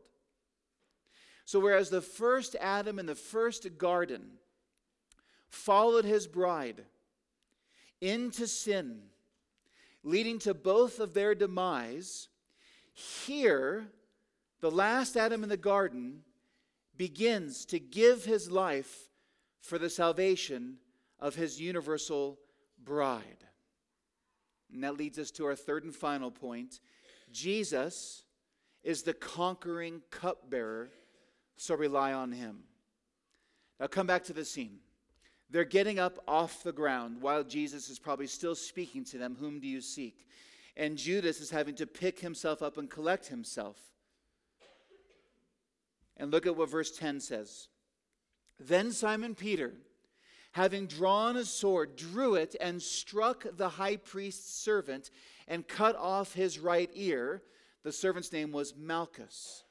So, 1.46 1.60
whereas 1.60 1.90
the 1.90 2.02
first 2.02 2.56
Adam 2.60 3.00
in 3.00 3.06
the 3.06 3.16
first 3.16 3.78
garden 3.78 4.38
followed 5.50 6.06
his 6.06 6.28
bride 6.28 6.84
into 8.02 8.48
sin, 8.48 9.02
leading 10.10 10.39
to 10.39 10.54
both 10.54 11.00
of 11.00 11.13
their 11.13 11.36
demise, 11.36 12.28
here, 12.93 13.88
the 14.62 14.72
last 14.72 15.15
Adam 15.15 15.43
in 15.43 15.50
the 15.50 15.58
garden 15.58 16.22
begins 16.98 17.65
to 17.65 17.80
give 17.80 18.26
his 18.26 18.52
life 18.52 19.10
for 19.62 19.78
the 19.78 19.89
salvation 19.89 20.78
of 21.19 21.36
his 21.36 21.62
universal 21.62 22.39
bride. 22.84 23.45
And 24.74 24.84
that 24.84 24.98
leads 24.98 25.17
us 25.17 25.32
to 25.32 25.45
our 25.45 25.56
third 25.56 25.84
and 25.84 25.95
final 25.95 26.32
point. 26.32 26.80
Jesus 27.32 28.24
is 28.84 29.04
the 29.04 29.13
conquering 29.13 30.02
cupbearer, 30.10 30.89
so 31.56 31.76
rely 31.76 32.13
on 32.13 32.32
him. 32.32 32.63
Now 33.80 33.88
come 33.88 34.08
back 34.08 34.24
to 34.26 34.34
the 34.34 34.45
scene. 34.45 34.80
They're 35.50 35.66
getting 35.66 36.00
up 36.00 36.20
off 36.28 36.64
the 36.64 36.72
ground 36.72 37.22
while 37.22 37.44
Jesus 37.44 37.90
is 37.90 38.00
probably 38.00 38.28
still 38.28 38.56
speaking 38.56 39.04
to 39.06 39.18
them. 39.18 39.36
Whom 39.40 39.60
do 39.60 39.68
you 39.68 39.82
seek? 39.82 40.28
And 40.78 40.98
Judas 40.98 41.42
is 41.42 41.50
having 41.50 41.76
to 41.76 41.88
pick 41.88 42.20
himself 42.20 42.62
up 42.62 42.78
and 42.78 42.90
collect 42.90 43.28
himself. 43.28 43.78
And 46.18 46.32
look 46.32 46.46
at 46.46 46.56
what 46.56 46.70
verse 46.70 46.96
10 46.98 47.20
says. 47.20 47.68
Then 48.60 48.92
Simon 48.92 49.36
Peter 49.36 49.74
having 50.52 50.88
drawn 50.88 51.38
a 51.38 51.46
sword, 51.46 51.96
drew 51.96 52.36
it 52.36 52.56
and 52.60 52.82
struck 52.82 53.46
the 53.56 53.70
high 53.70 53.98
priest's 53.98 54.62
servant 54.62 55.12
and 55.48 55.68
cut 55.68 55.96
off 55.96 56.34
his 56.34 56.60
right 56.60 56.90
ear. 56.94 57.42
The 57.84 57.92
servant's 57.92 58.34
name 58.34 58.52
was 58.52 58.76
Malchus. 58.76 59.64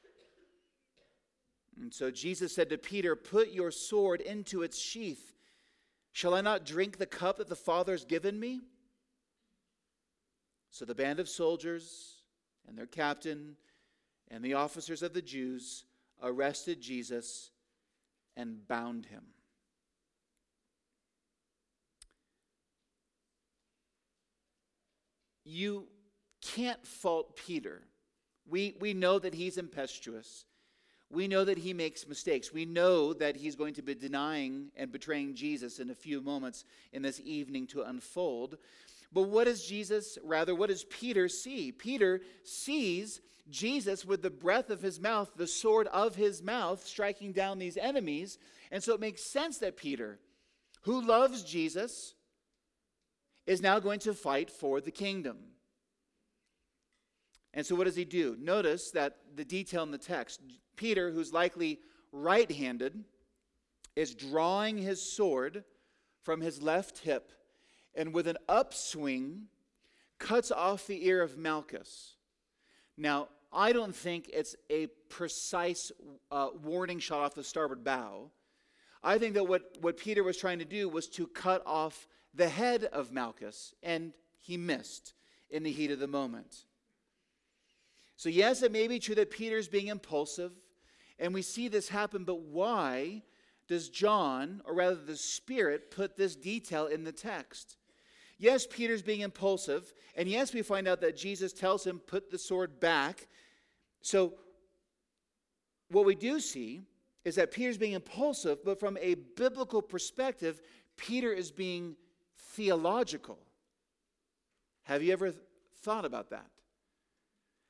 And 1.81 1.93
so 1.93 2.11
Jesus 2.11 2.53
said 2.53 2.69
to 2.69 2.77
Peter, 2.77 3.15
Put 3.15 3.51
your 3.51 3.71
sword 3.71 4.21
into 4.21 4.63
its 4.63 4.77
sheath. 4.77 5.33
Shall 6.11 6.33
I 6.33 6.41
not 6.41 6.65
drink 6.65 6.97
the 6.97 7.05
cup 7.05 7.37
that 7.37 7.49
the 7.49 7.55
Father 7.55 7.93
has 7.93 8.05
given 8.05 8.39
me? 8.39 8.61
So 10.71 10.85
the 10.85 10.95
band 10.95 11.19
of 11.19 11.29
soldiers 11.29 12.21
and 12.67 12.77
their 12.77 12.85
captain 12.85 13.55
and 14.29 14.43
the 14.43 14.53
officers 14.53 15.01
of 15.01 15.13
the 15.13 15.21
Jews 15.21 15.85
arrested 16.21 16.81
Jesus 16.81 17.51
and 18.35 18.67
bound 18.67 19.05
him. 19.05 19.23
you 25.49 25.87
can't 26.41 26.85
fault 26.85 27.35
Peter. 27.35 27.81
We, 28.47 28.75
we 28.79 28.93
know 28.93 29.19
that 29.19 29.33
he's 29.33 29.57
impetuous. 29.57 30.45
We 31.11 31.27
know 31.27 31.43
that 31.43 31.57
he 31.57 31.73
makes 31.73 32.07
mistakes. 32.07 32.53
We 32.53 32.65
know 32.65 33.13
that 33.13 33.35
he's 33.35 33.55
going 33.55 33.73
to 33.75 33.81
be 33.81 33.95
denying 33.95 34.71
and 34.75 34.91
betraying 34.91 35.33
Jesus 35.33 35.79
in 35.79 35.89
a 35.89 35.95
few 35.95 36.21
moments 36.21 36.65
in 36.93 37.01
this 37.01 37.19
evening 37.23 37.67
to 37.67 37.81
unfold. 37.81 38.57
But 39.11 39.23
what 39.23 39.45
does 39.45 39.65
Jesus, 39.65 40.19
rather, 40.23 40.53
what 40.53 40.69
does 40.69 40.83
Peter 40.83 41.27
see? 41.27 41.71
Peter 41.71 42.21
sees 42.43 43.21
Jesus 43.49 44.05
with 44.05 44.21
the 44.21 44.29
breath 44.29 44.69
of 44.69 44.83
his 44.83 44.99
mouth, 44.99 45.31
the 45.35 45.47
sword 45.47 45.87
of 45.87 46.15
his 46.15 46.43
mouth, 46.43 46.85
striking 46.85 47.31
down 47.31 47.57
these 47.57 47.77
enemies. 47.77 48.37
And 48.71 48.83
so 48.83 48.93
it 48.93 48.99
makes 48.99 49.23
sense 49.23 49.57
that 49.59 49.77
Peter, 49.77 50.19
who 50.83 51.01
loves 51.01 51.43
Jesus, 51.43 52.13
is 53.47 53.63
now 53.63 53.79
going 53.79 53.99
to 54.01 54.13
fight 54.13 54.51
for 54.51 54.79
the 54.79 54.91
kingdom. 54.91 55.37
And 57.53 57.65
so, 57.65 57.75
what 57.75 57.85
does 57.85 57.95
he 57.95 58.05
do? 58.05 58.35
Notice 58.39 58.91
that 58.91 59.17
the 59.35 59.45
detail 59.45 59.83
in 59.83 59.91
the 59.91 59.97
text 59.97 60.41
Peter, 60.75 61.11
who's 61.11 61.33
likely 61.33 61.79
right 62.11 62.51
handed, 62.51 63.03
is 63.95 64.13
drawing 64.13 64.77
his 64.77 65.01
sword 65.01 65.63
from 66.23 66.41
his 66.41 66.61
left 66.61 66.99
hip 66.99 67.31
and 67.95 68.13
with 68.13 68.27
an 68.27 68.37
upswing 68.47 69.47
cuts 70.19 70.51
off 70.51 70.85
the 70.85 71.05
ear 71.05 71.21
of 71.21 71.37
Malchus. 71.37 72.15
Now, 72.97 73.29
I 73.51 73.73
don't 73.73 73.95
think 73.95 74.29
it's 74.31 74.55
a 74.69 74.87
precise 75.09 75.91
uh, 76.31 76.49
warning 76.63 76.99
shot 76.99 77.21
off 77.21 77.33
the 77.33 77.43
starboard 77.43 77.83
bow. 77.83 78.29
I 79.01 79.17
think 79.17 79.33
that 79.33 79.47
what, 79.47 79.77
what 79.81 79.97
Peter 79.97 80.23
was 80.23 80.37
trying 80.37 80.59
to 80.59 80.65
do 80.65 80.87
was 80.87 81.07
to 81.09 81.25
cut 81.27 81.63
off 81.65 82.07
the 82.33 82.49
head 82.49 82.83
of 82.85 83.11
Malchus, 83.11 83.73
and 83.81 84.13
he 84.37 84.57
missed 84.57 85.13
in 85.49 85.63
the 85.63 85.71
heat 85.71 85.89
of 85.89 85.99
the 85.99 86.07
moment. 86.07 86.65
So, 88.19 88.27
yes, 88.27 88.63
it 88.63 88.73
may 88.73 88.89
be 88.89 88.99
true 88.99 89.15
that 89.15 89.31
Peter's 89.31 89.69
being 89.69 89.87
impulsive, 89.87 90.51
and 91.19 91.33
we 91.33 91.41
see 91.41 91.69
this 91.69 91.87
happen, 91.87 92.25
but 92.25 92.41
why 92.41 93.21
does 93.69 93.87
John, 93.87 94.61
or 94.65 94.73
rather 94.73 94.97
the 94.97 95.15
Spirit, 95.15 95.89
put 95.89 96.17
this 96.17 96.35
detail 96.35 96.87
in 96.87 97.05
the 97.05 97.13
text? 97.13 97.77
Yes, 98.37 98.67
Peter's 98.69 99.01
being 99.01 99.21
impulsive, 99.21 99.93
and 100.15 100.27
yes, 100.27 100.53
we 100.53 100.63
find 100.63 100.85
out 100.85 100.99
that 100.99 101.15
Jesus 101.15 101.53
tells 101.53 101.87
him, 101.87 101.97
put 101.97 102.29
the 102.29 102.37
sword 102.37 102.81
back. 102.81 103.29
So, 104.01 104.33
what 105.87 106.03
we 106.03 106.13
do 106.13 106.41
see 106.41 106.81
is 107.23 107.35
that 107.35 107.51
Peter's 107.51 107.77
being 107.77 107.93
impulsive, 107.93 108.65
but 108.65 108.81
from 108.81 108.97
a 108.99 109.15
biblical 109.37 109.81
perspective, 109.81 110.61
Peter 110.97 111.31
is 111.31 111.51
being 111.51 111.95
theological. 112.37 113.39
Have 114.83 115.03
you 115.03 115.13
ever 115.13 115.33
thought 115.83 116.03
about 116.03 116.31
that? 116.31 116.47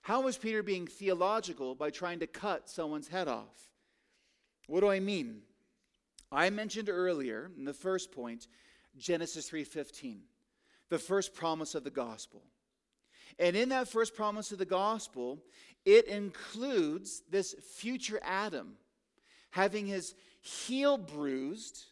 How 0.02 0.22
was 0.22 0.38
Peter 0.38 0.64
being 0.64 0.88
theological 0.88 1.76
by 1.76 1.90
trying 1.90 2.20
to 2.20 2.28
cut 2.28 2.70
someone's 2.70 3.10
head 3.10 3.28
off? 3.28 3.72
What 4.68 4.82
do 4.82 4.90
I 4.90 5.00
mean? 5.00 5.42
I 6.32 6.50
mentioned 6.50 6.90
earlier 6.90 7.52
in 7.58 7.66
the 7.66 7.74
first 7.74 8.12
point 8.12 8.48
Genesis 8.98 9.50
3:15. 9.50 10.22
the 10.90 11.00
first 11.00 11.36
promise 11.36 11.76
of 11.76 11.84
the 11.84 11.92
gospel. 11.92 12.42
And 13.38 13.56
in 13.56 13.70
that 13.70 13.88
first 13.88 14.16
promise 14.16 14.52
of 14.52 14.58
the 14.58 14.66
gospel, 14.66 15.44
it 15.86 16.06
includes 16.06 17.22
this 17.30 17.54
future 17.54 18.20
Adam 18.24 18.76
having 19.52 19.86
his 19.86 20.16
heel 20.42 20.98
bruised 20.98 21.86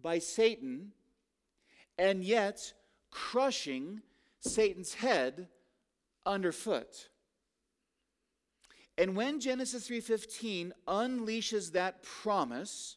by 0.00 0.18
Satan 0.18 0.92
and 1.98 2.22
yet 2.22 2.74
crushing 3.10 4.02
Satan's 4.40 4.94
head 4.94 5.48
underfoot. 6.26 7.08
And 8.96 9.16
when 9.16 9.40
Genesis 9.40 9.88
3:15 9.88 10.72
unleashes 10.86 11.72
that 11.72 12.02
promise, 12.02 12.96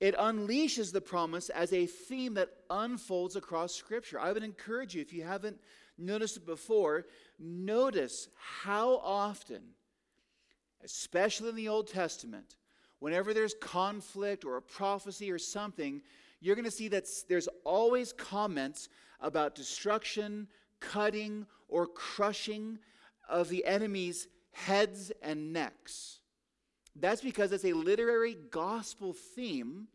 it 0.00 0.14
unleashes 0.16 0.92
the 0.92 1.00
promise 1.00 1.48
as 1.48 1.72
a 1.72 1.86
theme 1.86 2.34
that 2.34 2.64
unfolds 2.70 3.36
across 3.36 3.74
scripture. 3.74 4.20
I 4.20 4.32
would 4.32 4.44
encourage 4.44 4.94
you 4.94 5.00
if 5.00 5.12
you 5.12 5.24
haven't 5.24 5.60
noticed 5.96 6.36
it 6.36 6.46
before, 6.46 7.06
notice 7.38 8.28
how 8.36 8.98
often 8.98 9.74
especially 10.84 11.48
in 11.48 11.56
the 11.56 11.68
Old 11.68 11.88
Testament, 11.88 12.56
whenever 12.98 13.34
there's 13.34 13.54
conflict 13.54 14.44
or 14.44 14.56
a 14.56 14.62
prophecy 14.62 15.30
or 15.30 15.38
something, 15.38 16.02
you're 16.40 16.54
going 16.54 16.64
to 16.64 16.70
see 16.70 16.88
that 16.88 17.06
there's 17.28 17.48
always 17.64 18.12
comments 18.12 18.88
about 19.20 19.54
destruction, 19.54 20.46
cutting, 20.80 21.46
or 21.68 21.86
crushing 21.86 22.78
of 23.28 23.48
the 23.48 23.64
enemy's 23.64 24.28
heads 24.52 25.12
and 25.22 25.52
necks. 25.52 26.20
That's 26.96 27.20
because 27.20 27.52
it's 27.52 27.64
a 27.64 27.72
literary 27.72 28.36
gospel 28.50 29.12
theme 29.12 29.88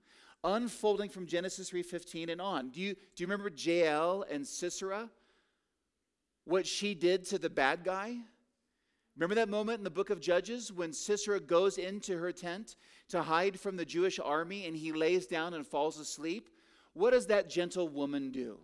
unfolding 0.43 1.09
from 1.09 1.25
Genesis 1.25 1.69
3:15 1.69 2.29
and 2.29 2.41
on. 2.41 2.69
Do 2.69 2.79
you 2.81 2.93
do 2.93 3.23
you 3.23 3.27
remember 3.27 3.51
Jael 3.55 4.23
and 4.29 4.47
Sisera? 4.47 5.09
What 6.45 6.67
she 6.67 6.93
did 6.93 7.25
to 7.25 7.39
the 7.39 7.49
bad 7.49 7.83
guy? 7.83 8.17
Remember 9.15 9.35
that 9.35 9.49
moment 9.49 9.77
in 9.77 9.83
the 9.83 9.91
book 9.91 10.09
of 10.09 10.19
Judges 10.19 10.71
when 10.71 10.91
Sisera 10.91 11.39
goes 11.39 11.77
into 11.77 12.17
her 12.17 12.31
tent 12.31 12.75
to 13.09 13.21
hide 13.21 13.59
from 13.59 13.77
the 13.77 13.85
Jewish 13.85 14.19
army 14.19 14.65
and 14.65 14.75
he 14.75 14.91
lays 14.91 15.27
down 15.27 15.53
and 15.53 15.65
falls 15.65 15.99
asleep? 15.99 16.49
What 16.93 17.11
does 17.11 17.27
that 17.27 17.49
gentle 17.49 17.87
woman 17.87 18.31
do? 18.31 18.59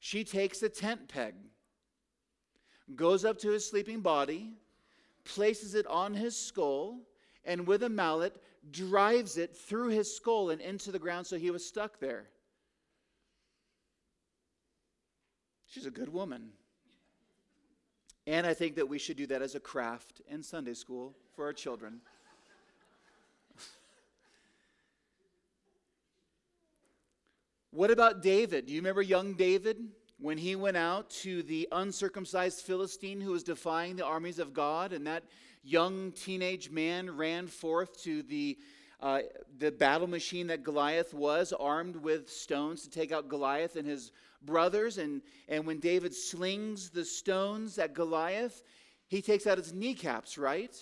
She 0.00 0.24
takes 0.24 0.62
a 0.62 0.68
tent 0.68 1.08
peg, 1.08 1.34
goes 2.94 3.24
up 3.24 3.38
to 3.38 3.50
his 3.50 3.68
sleeping 3.68 4.00
body, 4.00 4.52
places 5.24 5.74
it 5.74 5.86
on 5.86 6.14
his 6.14 6.36
skull, 6.36 6.98
and 7.44 7.66
with 7.66 7.82
a 7.82 7.88
mallet 7.88 8.40
drives 8.70 9.38
it 9.38 9.56
through 9.56 9.88
his 9.88 10.14
skull 10.14 10.50
and 10.50 10.60
into 10.60 10.92
the 10.92 10.98
ground 10.98 11.26
so 11.26 11.36
he 11.36 11.50
was 11.50 11.66
stuck 11.66 11.98
there. 11.98 12.28
She's 15.66 15.86
a 15.86 15.90
good 15.90 16.12
woman. 16.12 16.50
And 18.26 18.46
I 18.46 18.54
think 18.54 18.76
that 18.76 18.88
we 18.88 18.98
should 18.98 19.16
do 19.16 19.26
that 19.28 19.42
as 19.42 19.54
a 19.56 19.60
craft 19.60 20.20
in 20.28 20.42
Sunday 20.42 20.74
school 20.74 21.16
for 21.34 21.46
our 21.46 21.52
children. 21.52 22.00
what 27.72 27.90
about 27.90 28.22
David? 28.22 28.66
Do 28.66 28.72
you 28.72 28.80
remember 28.80 29.02
young 29.02 29.34
David 29.34 29.78
when 30.22 30.38
he 30.38 30.56
went 30.56 30.76
out 30.76 31.10
to 31.10 31.42
the 31.42 31.68
uncircumcised 31.72 32.60
Philistine 32.60 33.20
who 33.20 33.32
was 33.32 33.42
defying 33.42 33.96
the 33.96 34.06
armies 34.06 34.38
of 34.38 34.54
God? 34.54 34.92
And 34.92 35.06
that 35.06 35.24
young 35.62 36.12
teenage 36.12 36.70
man 36.70 37.16
ran 37.16 37.48
forth 37.48 38.00
to 38.04 38.22
the 38.22 38.56
uh, 39.00 39.22
the 39.58 39.72
battle 39.72 40.06
machine 40.06 40.46
that 40.46 40.62
Goliath 40.62 41.12
was, 41.12 41.52
armed 41.52 41.96
with 41.96 42.30
stones 42.30 42.82
to 42.82 42.90
take 42.90 43.10
out 43.10 43.28
Goliath 43.28 43.74
and 43.74 43.86
his 43.86 44.12
brothers. 44.42 44.98
And, 44.98 45.22
and 45.48 45.66
when 45.66 45.80
David 45.80 46.14
slings 46.14 46.88
the 46.88 47.04
stones 47.04 47.78
at 47.78 47.94
Goliath, 47.94 48.62
he 49.08 49.20
takes 49.20 49.48
out 49.48 49.58
his 49.58 49.72
kneecaps, 49.72 50.38
right? 50.38 50.76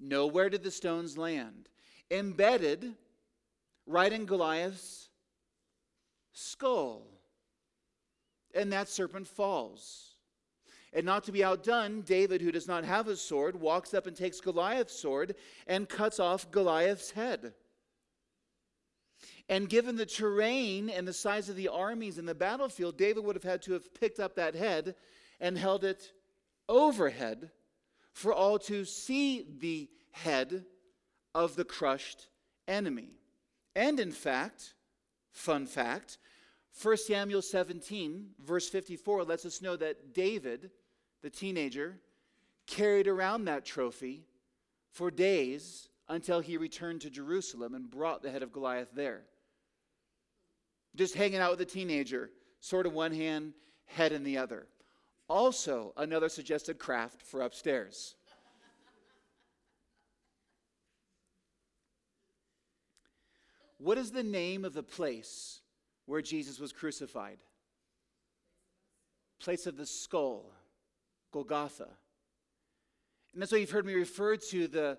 Nowhere 0.00 0.50
did 0.50 0.64
the 0.64 0.70
stones 0.72 1.16
land. 1.16 1.68
Embedded 2.10 2.94
right 3.86 4.12
in 4.12 4.26
Goliath's 4.26 5.08
skull. 6.32 7.06
And 8.54 8.72
that 8.72 8.88
serpent 8.88 9.26
falls. 9.26 10.14
And 10.92 11.04
not 11.04 11.24
to 11.24 11.32
be 11.32 11.42
outdone, 11.42 12.02
David, 12.02 12.40
who 12.40 12.52
does 12.52 12.68
not 12.68 12.84
have 12.84 13.08
a 13.08 13.16
sword, 13.16 13.56
walks 13.56 13.94
up 13.94 14.06
and 14.06 14.16
takes 14.16 14.40
Goliath's 14.40 14.96
sword 14.96 15.34
and 15.66 15.88
cuts 15.88 16.20
off 16.20 16.50
Goliath's 16.52 17.10
head. 17.10 17.52
And 19.48 19.68
given 19.68 19.96
the 19.96 20.06
terrain 20.06 20.88
and 20.88 21.06
the 21.06 21.12
size 21.12 21.48
of 21.48 21.56
the 21.56 21.68
armies 21.68 22.16
in 22.16 22.26
the 22.26 22.34
battlefield, 22.34 22.96
David 22.96 23.24
would 23.24 23.36
have 23.36 23.42
had 23.42 23.60
to 23.62 23.72
have 23.72 23.92
picked 23.92 24.20
up 24.20 24.36
that 24.36 24.54
head 24.54 24.94
and 25.40 25.58
held 25.58 25.84
it 25.84 26.12
overhead 26.68 27.50
for 28.12 28.32
all 28.32 28.58
to 28.60 28.84
see 28.84 29.44
the 29.58 29.88
head 30.12 30.64
of 31.34 31.56
the 31.56 31.64
crushed 31.64 32.28
enemy. 32.68 33.10
And 33.74 33.98
in 33.98 34.12
fact, 34.12 34.74
fun 35.32 35.66
fact, 35.66 36.18
1 36.82 36.96
Samuel 36.96 37.42
17, 37.42 38.30
verse 38.44 38.68
54, 38.68 39.24
lets 39.24 39.46
us 39.46 39.62
know 39.62 39.76
that 39.76 40.12
David, 40.12 40.70
the 41.22 41.30
teenager, 41.30 41.98
carried 42.66 43.06
around 43.06 43.44
that 43.44 43.64
trophy 43.64 44.24
for 44.90 45.10
days 45.10 45.88
until 46.08 46.40
he 46.40 46.56
returned 46.56 47.00
to 47.02 47.10
Jerusalem 47.10 47.74
and 47.74 47.90
brought 47.90 48.22
the 48.22 48.30
head 48.30 48.42
of 48.42 48.52
Goliath 48.52 48.90
there 48.94 49.22
just 50.96 51.14
hanging 51.14 51.38
out 51.38 51.50
with 51.50 51.60
a 51.60 51.64
teenager, 51.64 52.30
sword 52.60 52.86
in 52.86 52.94
one 52.94 53.12
hand, 53.12 53.52
head 53.86 54.12
in 54.12 54.22
the 54.24 54.38
other. 54.38 54.66
Also, 55.28 55.92
another 55.96 56.28
suggested 56.28 56.78
craft 56.78 57.22
for 57.22 57.40
upstairs. 57.42 58.14
what 63.78 63.98
is 63.98 64.12
the 64.12 64.22
name 64.22 64.64
of 64.64 64.72
the 64.72 64.82
place 64.82 65.60
where 66.06 66.22
Jesus 66.22 66.58
was 66.58 66.72
crucified? 66.72 67.38
Place 69.40 69.66
of 69.66 69.76
the 69.76 69.86
skull, 69.86 70.50
Golgotha. 71.32 71.88
And 73.32 73.42
that's 73.42 73.52
why 73.52 73.58
you've 73.58 73.70
heard 73.70 73.86
me 73.86 73.94
refer 73.94 74.36
to 74.36 74.68
the, 74.68 74.98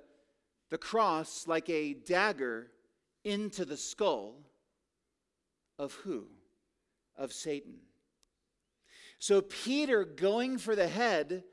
the 0.69 0.77
cross 0.77 1.47
like 1.47 1.69
a 1.69 1.93
dagger 1.93 2.67
into 3.23 3.65
the 3.65 3.77
skull 3.77 4.35
of 5.79 5.93
who? 5.93 6.25
Of 7.17 7.31
Satan. 7.33 7.75
So 9.19 9.41
Peter 9.41 10.03
going 10.03 10.57
for 10.57 10.75
the 10.75 10.87
head 10.87 11.43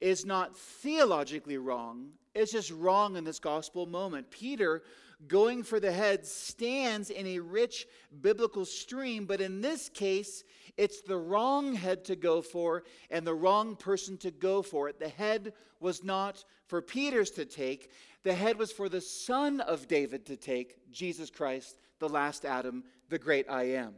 is 0.00 0.26
not 0.26 0.56
theologically 0.56 1.56
wrong, 1.56 2.10
it's 2.34 2.52
just 2.52 2.70
wrong 2.70 3.16
in 3.16 3.24
this 3.24 3.38
gospel 3.38 3.86
moment. 3.86 4.30
Peter 4.30 4.82
going 5.26 5.62
for 5.62 5.80
the 5.80 5.92
head 5.92 6.26
stands 6.26 7.10
in 7.10 7.26
a 7.26 7.38
rich 7.38 7.86
biblical 8.20 8.64
stream, 8.64 9.24
but 9.24 9.40
in 9.40 9.60
this 9.60 9.88
case, 9.88 10.44
it's 10.76 11.00
the 11.02 11.16
wrong 11.16 11.74
head 11.74 12.04
to 12.04 12.16
go 12.16 12.42
for 12.42 12.84
and 13.10 13.26
the 13.26 13.34
wrong 13.34 13.76
person 13.76 14.18
to 14.18 14.30
go 14.30 14.62
for 14.62 14.88
it. 14.88 14.98
The 14.98 15.08
head 15.08 15.54
was 15.80 16.04
not 16.04 16.44
for 16.66 16.82
Peter's 16.82 17.30
to 17.32 17.44
take, 17.44 17.90
the 18.24 18.34
head 18.34 18.58
was 18.58 18.72
for 18.72 18.88
the 18.88 19.00
son 19.00 19.60
of 19.60 19.88
David 19.88 20.26
to 20.26 20.36
take, 20.36 20.90
Jesus 20.90 21.30
Christ, 21.30 21.78
the 21.98 22.08
last 22.08 22.44
Adam, 22.44 22.84
the 23.08 23.18
great 23.18 23.48
I 23.48 23.64
am. 23.70 23.94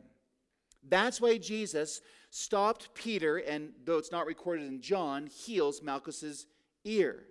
That's 0.87 1.21
why 1.21 1.39
Jesus 1.39 2.01
stopped 2.31 2.95
Peter, 2.95 3.39
and 3.39 3.73
though 3.85 3.99
it's 3.99 4.13
not 4.13 4.27
recorded 4.27 4.67
in 4.67 4.81
John, 4.81 5.27
heals 5.27 5.83
Malchus's 5.83 6.47
ear. 6.85 7.25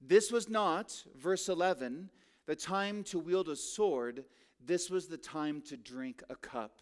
This 0.00 0.32
was 0.32 0.48
not, 0.48 1.02
verse 1.16 1.48
11, 1.48 2.10
the 2.46 2.56
time 2.56 3.02
to 3.04 3.18
wield 3.18 3.48
a 3.48 3.56
sword. 3.56 4.24
This 4.64 4.90
was 4.90 5.06
the 5.06 5.18
time 5.18 5.60
to 5.62 5.76
drink 5.76 6.22
a 6.30 6.36
cup. 6.36 6.80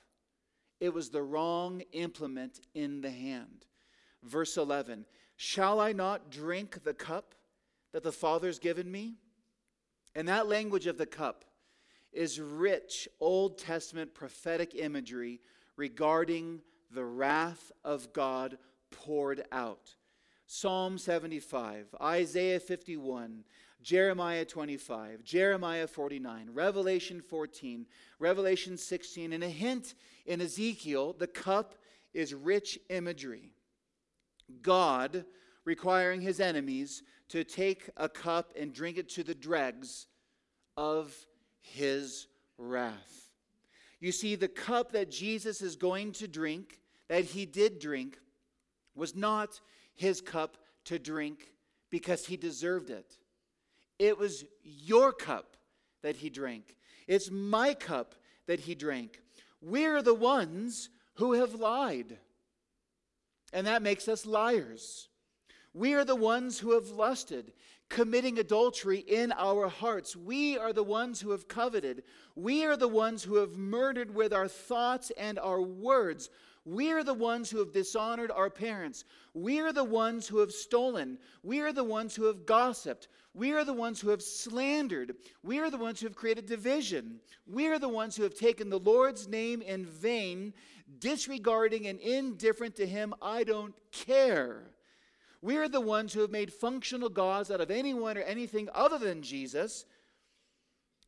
It 0.80 0.92
was 0.92 1.10
the 1.10 1.22
wrong 1.22 1.82
implement 1.92 2.60
in 2.74 3.00
the 3.00 3.10
hand. 3.10 3.66
Verse 4.22 4.56
11 4.56 5.06
Shall 5.36 5.80
I 5.80 5.92
not 5.92 6.30
drink 6.30 6.84
the 6.84 6.94
cup 6.94 7.34
that 7.92 8.02
the 8.02 8.12
Father's 8.12 8.58
given 8.58 8.90
me? 8.90 9.14
And 10.14 10.28
that 10.28 10.48
language 10.48 10.86
of 10.86 10.98
the 10.98 11.06
cup 11.06 11.44
is 12.12 12.40
rich 12.40 13.08
Old 13.20 13.58
Testament 13.58 14.14
prophetic 14.14 14.74
imagery 14.74 15.40
regarding 15.76 16.60
the 16.90 17.04
wrath 17.04 17.72
of 17.84 18.12
God 18.12 18.58
poured 18.90 19.44
out. 19.50 19.96
Psalm 20.46 20.98
75, 20.98 21.94
Isaiah 22.00 22.60
51, 22.60 23.44
Jeremiah 23.84 24.46
25, 24.46 25.22
Jeremiah 25.22 25.86
49, 25.86 26.48
Revelation 26.54 27.20
14, 27.20 27.84
Revelation 28.18 28.78
16, 28.78 29.34
and 29.34 29.44
a 29.44 29.48
hint 29.48 29.94
in 30.24 30.40
Ezekiel, 30.40 31.14
the 31.18 31.26
cup 31.26 31.74
is 32.14 32.32
rich 32.32 32.78
imagery. 32.88 33.52
God 34.62 35.26
requiring 35.66 36.22
his 36.22 36.40
enemies 36.40 37.02
to 37.28 37.44
take 37.44 37.90
a 37.98 38.08
cup 38.08 38.54
and 38.58 38.72
drink 38.72 38.96
it 38.96 39.10
to 39.10 39.22
the 39.22 39.34
dregs 39.34 40.06
of 40.78 41.14
his 41.60 42.26
wrath. 42.56 43.28
You 44.00 44.12
see, 44.12 44.34
the 44.34 44.48
cup 44.48 44.92
that 44.92 45.10
Jesus 45.10 45.60
is 45.60 45.76
going 45.76 46.12
to 46.12 46.26
drink, 46.26 46.80
that 47.08 47.24
he 47.24 47.44
did 47.44 47.80
drink, 47.80 48.18
was 48.94 49.14
not 49.14 49.60
his 49.92 50.22
cup 50.22 50.56
to 50.86 50.98
drink 50.98 51.52
because 51.90 52.24
he 52.24 52.38
deserved 52.38 52.88
it. 52.88 53.18
It 53.98 54.18
was 54.18 54.44
your 54.62 55.12
cup 55.12 55.56
that 56.02 56.16
he 56.16 56.30
drank. 56.30 56.76
It's 57.06 57.30
my 57.30 57.74
cup 57.74 58.14
that 58.46 58.60
he 58.60 58.74
drank. 58.74 59.20
We're 59.60 60.02
the 60.02 60.14
ones 60.14 60.90
who 61.14 61.34
have 61.34 61.54
lied. 61.54 62.18
And 63.52 63.66
that 63.66 63.82
makes 63.82 64.08
us 64.08 64.26
liars. 64.26 65.08
We 65.72 65.94
are 65.94 66.04
the 66.04 66.16
ones 66.16 66.58
who 66.58 66.72
have 66.72 66.90
lusted, 66.90 67.52
committing 67.88 68.38
adultery 68.38 68.98
in 68.98 69.32
our 69.32 69.68
hearts. 69.68 70.14
We 70.14 70.58
are 70.58 70.72
the 70.72 70.84
ones 70.84 71.20
who 71.20 71.30
have 71.30 71.48
coveted. 71.48 72.04
We 72.36 72.64
are 72.64 72.76
the 72.76 72.88
ones 72.88 73.24
who 73.24 73.36
have 73.36 73.56
murdered 73.56 74.14
with 74.14 74.32
our 74.32 74.48
thoughts 74.48 75.10
and 75.16 75.38
our 75.38 75.60
words. 75.60 76.30
We 76.64 76.92
are 76.92 77.04
the 77.04 77.14
ones 77.14 77.50
who 77.50 77.58
have 77.58 77.72
dishonored 77.72 78.30
our 78.30 78.48
parents. 78.48 79.04
We 79.34 79.60
are 79.60 79.72
the 79.72 79.84
ones 79.84 80.26
who 80.26 80.38
have 80.38 80.52
stolen. 80.52 81.18
We 81.42 81.60
are 81.60 81.72
the 81.72 81.84
ones 81.84 82.14
who 82.14 82.24
have 82.24 82.46
gossiped. 82.46 83.08
We 83.34 83.52
are 83.52 83.64
the 83.64 83.74
ones 83.74 84.00
who 84.00 84.08
have 84.08 84.22
slandered. 84.22 85.16
We 85.42 85.58
are 85.58 85.70
the 85.70 85.76
ones 85.76 86.00
who 86.00 86.06
have 86.06 86.16
created 86.16 86.46
division. 86.46 87.20
We 87.46 87.66
are 87.66 87.78
the 87.78 87.88
ones 87.88 88.16
who 88.16 88.22
have 88.22 88.34
taken 88.34 88.70
the 88.70 88.78
Lord's 88.78 89.28
name 89.28 89.60
in 89.60 89.84
vain, 89.84 90.54
disregarding 91.00 91.86
and 91.86 92.00
indifferent 92.00 92.76
to 92.76 92.86
Him. 92.86 93.12
I 93.20 93.44
don't 93.44 93.74
care. 93.92 94.70
We 95.42 95.56
are 95.58 95.68
the 95.68 95.82
ones 95.82 96.14
who 96.14 96.20
have 96.22 96.30
made 96.30 96.50
functional 96.50 97.10
gods 97.10 97.50
out 97.50 97.60
of 97.60 97.70
anyone 97.70 98.16
or 98.16 98.22
anything 98.22 98.70
other 98.74 98.96
than 98.96 99.20
Jesus. 99.20 99.84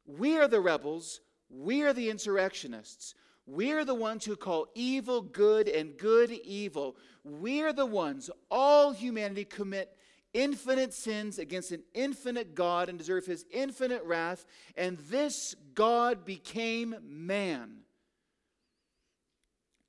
We 0.06 0.36
are 0.36 0.48
the 0.48 0.60
rebels. 0.60 1.20
We 1.48 1.82
are 1.82 1.94
the 1.94 2.10
insurrectionists. 2.10 3.14
We're 3.46 3.84
the 3.84 3.94
ones 3.94 4.24
who 4.24 4.36
call 4.36 4.66
evil 4.74 5.22
good 5.22 5.68
and 5.68 5.96
good 5.96 6.30
evil. 6.30 6.96
We're 7.22 7.72
the 7.72 7.86
ones, 7.86 8.30
all 8.50 8.92
humanity 8.92 9.44
commit 9.44 9.96
infinite 10.34 10.92
sins 10.92 11.38
against 11.38 11.72
an 11.72 11.82
infinite 11.94 12.54
God 12.54 12.88
and 12.88 12.98
deserve 12.98 13.24
his 13.24 13.46
infinite 13.50 14.02
wrath. 14.04 14.44
And 14.76 14.98
this 15.10 15.54
God 15.74 16.24
became 16.24 16.96
man 17.02 17.78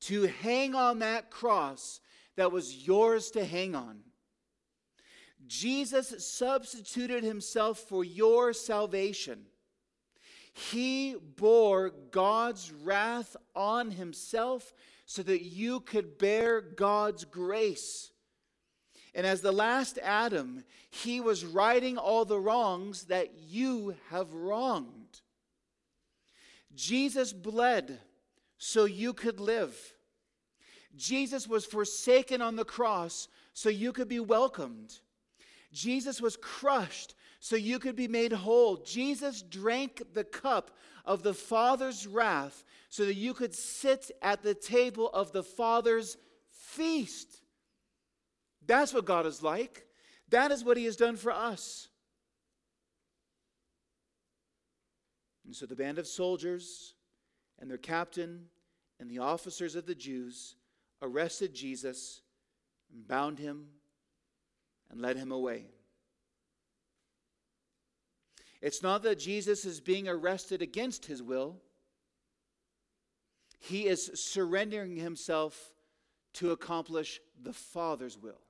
to 0.01 0.24
hang 0.24 0.76
on 0.76 0.99
that 0.99 1.32
cross 1.32 1.99
that 2.38 2.51
was 2.51 2.88
yours 2.88 3.32
to 3.32 3.43
hang 3.43 3.76
on. 3.76 3.99
Jesus 5.47 6.26
substituted 6.26 7.24
himself 7.24 7.80
for 7.80 8.03
your 8.03 8.53
salvation. 8.53 9.45
He 10.58 11.16
bore 11.36 11.91
God's 12.10 12.72
wrath 12.72 13.38
on 13.55 13.91
himself 13.91 14.74
so 15.05 15.22
that 15.22 15.43
you 15.43 15.82
could 15.82 16.18
bear 16.18 16.62
God's 16.62 17.26
grace. 17.26 18.12
And 19.14 19.28
as 19.28 19.41
the 19.41 19.51
last 19.51 19.99
Adam, 20.01 20.64
he 20.89 21.22
was 21.22 21.45
righting 21.45 21.99
all 21.99 22.26
the 22.26 22.39
wrongs 22.39 23.03
that 23.03 23.34
you 23.47 23.95
have 24.10 24.34
wronged. 24.34 25.22
Jesus 26.74 27.34
bled 27.34 27.99
so 28.58 28.86
you 28.86 29.14
could 29.14 29.39
live. 29.39 29.78
Jesus 30.95 31.47
was 31.47 31.66
forsaken 31.66 32.41
on 32.41 32.55
the 32.55 32.66
cross 32.66 33.28
so 33.53 33.70
you 33.70 33.93
could 33.93 34.10
be 34.10 34.20
welcomed. 34.20 35.01
Jesus 35.72 36.20
was 36.20 36.36
crushed 36.36 37.14
so 37.40 37.56
you 37.56 37.80
could 37.80 37.96
be 37.96 38.08
made 38.08 38.32
whole. 38.32 38.78
Jesus 38.78 39.42
drank 39.42 40.02
the 40.14 40.24
cup 40.24 40.72
of 41.06 41.24
the 41.24 41.34
Father's 41.34 42.08
wrath 42.08 42.64
so 42.90 43.06
that 43.06 43.16
you 43.16 43.34
could 43.34 43.54
sit 43.54 44.12
at 44.22 44.44
the 44.44 44.56
table 44.56 45.10
of 45.10 45.32
the 45.32 45.44
Father's 45.44 46.18
feast. 46.50 47.42
That's 48.66 48.94
what 48.94 49.06
God 49.06 49.26
is 49.26 49.42
like. 49.42 49.86
That 50.30 50.52
is 50.52 50.64
what 50.64 50.78
He 50.78 50.86
has 50.86 50.98
done 50.98 51.16
for 51.16 51.32
us. 51.32 51.88
And 55.46 55.56
so 55.56 55.66
the 55.66 55.76
band 55.76 55.98
of 55.98 56.08
soldiers 56.08 56.94
and 57.60 57.72
their 57.72 57.78
captain 57.78 58.48
and 59.00 59.10
the 59.10 59.20
officers 59.20 59.76
of 59.76 59.86
the 59.86 59.96
Jews 59.96 60.56
arrested 61.02 61.54
Jesus 61.54 62.22
and 62.94 63.08
bound 63.08 63.40
him 63.40 63.68
and 64.90 65.02
led 65.02 65.18
him 65.18 65.32
away. 65.32 65.68
It's 68.62 68.82
not 68.82 69.03
that 69.03 69.20
Jesus 69.20 69.66
is 69.66 69.80
being 69.80 70.08
arrested 70.08 70.62
against 70.62 71.05
his 71.05 71.22
will, 71.22 71.58
he 73.60 73.88
is 73.88 74.12
surrendering 74.14 74.95
himself 74.95 75.74
to 76.34 76.51
accomplish 76.51 77.20
the 77.41 77.53
Father's 77.53 78.18
will. 78.18 78.41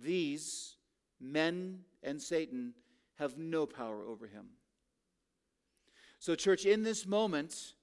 These 0.00 0.76
men 1.20 1.80
and 2.02 2.22
Satan 2.22 2.74
have 3.16 3.36
no 3.36 3.66
power 3.66 4.06
over 4.06 4.26
him. 4.26 4.46
So, 6.20 6.34
church, 6.36 6.64
in 6.64 6.84
this 6.84 7.06
moment, 7.06 7.74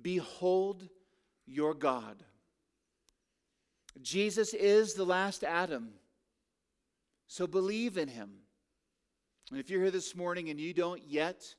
behold 0.00 0.88
your 1.46 1.74
God. 1.74 2.22
Jesus 4.02 4.54
is 4.54 4.94
the 4.94 5.04
last 5.04 5.44
Adam. 5.44 5.90
So 7.26 7.46
believe 7.46 7.96
in 7.96 8.08
him. 8.08 8.30
And 9.50 9.58
if 9.58 9.68
you're 9.68 9.82
here 9.82 9.90
this 9.90 10.14
morning 10.14 10.50
and 10.50 10.60
you 10.60 10.72
don't 10.72 11.02
yet 11.06 11.54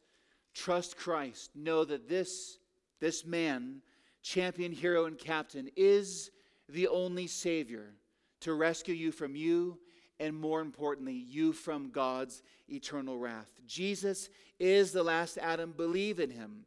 trust 0.54 0.98
Christ, 0.98 1.52
know 1.56 1.84
that 1.84 2.08
this, 2.08 2.58
this 3.00 3.26
man, 3.26 3.82
champion, 4.22 4.72
hero, 4.72 5.06
and 5.06 5.18
captain, 5.18 5.70
is 5.76 6.32
the 6.70 6.88
only 6.88 7.28
Savior 7.28 7.94
to 8.42 8.54
rescue 8.54 8.96
you 8.96 9.12
from 9.12 9.36
you 9.36 9.78
and 10.22 10.36
more 10.36 10.62
importantly, 10.62 11.16
you 11.16 11.52
from 11.52 11.89
God's 11.89 12.44
eternal 12.70 13.18
wrath. 13.18 13.50
Jesus 13.66 14.30
is 14.60 14.92
the 14.92 15.04
last 15.04 15.39
Adam. 15.39 15.74
Believe 15.76 16.20
in 16.20 16.30
him. 16.30 16.66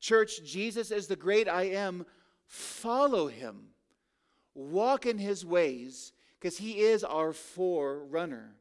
Church, 0.00 0.44
Jesus 0.44 0.90
is 0.90 1.06
the 1.06 1.16
great 1.16 1.48
I 1.48 1.62
am. 1.62 2.04
Follow 2.46 3.26
him. 3.26 3.68
Walk 4.54 5.06
in 5.06 5.16
his 5.16 5.46
ways 5.46 6.12
because 6.38 6.58
he 6.58 6.80
is 6.80 7.02
our 7.04 7.32
forerunner. 7.32 8.57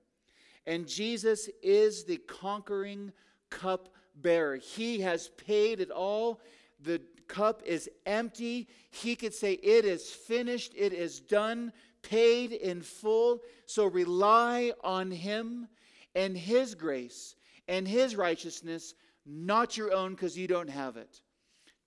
And 0.68 0.86
Jesus 0.86 1.50
is 1.64 2.04
the 2.04 2.18
conquering 2.18 3.14
cup 3.50 3.88
bearer. 4.16 4.58
He 4.58 5.00
has 5.00 5.30
paid 5.30 5.80
it 5.80 5.90
all. 5.90 6.42
The 6.82 7.02
cup 7.30 7.64
is 7.66 7.90
empty. 8.06 8.68
He 8.92 9.16
could 9.16 9.34
say, 9.34 9.54
It 9.54 9.86
is 9.86 10.12
finished, 10.12 10.74
it 10.76 10.92
is 10.92 11.22
done, 11.22 11.72
paid 12.04 12.52
in 12.52 12.82
full. 12.82 13.40
So 13.66 13.86
rely 13.86 14.74
on 14.84 15.10
him 15.10 15.70
and 16.14 16.38
his 16.38 16.76
grace 16.76 17.36
and 17.70 17.88
his 17.88 18.18
righteousness, 18.18 18.94
not 19.26 19.78
your 19.78 19.94
own 19.94 20.16
because 20.16 20.38
you 20.38 20.48
don't 20.48 20.70
have 20.70 20.98
it. 20.98 21.22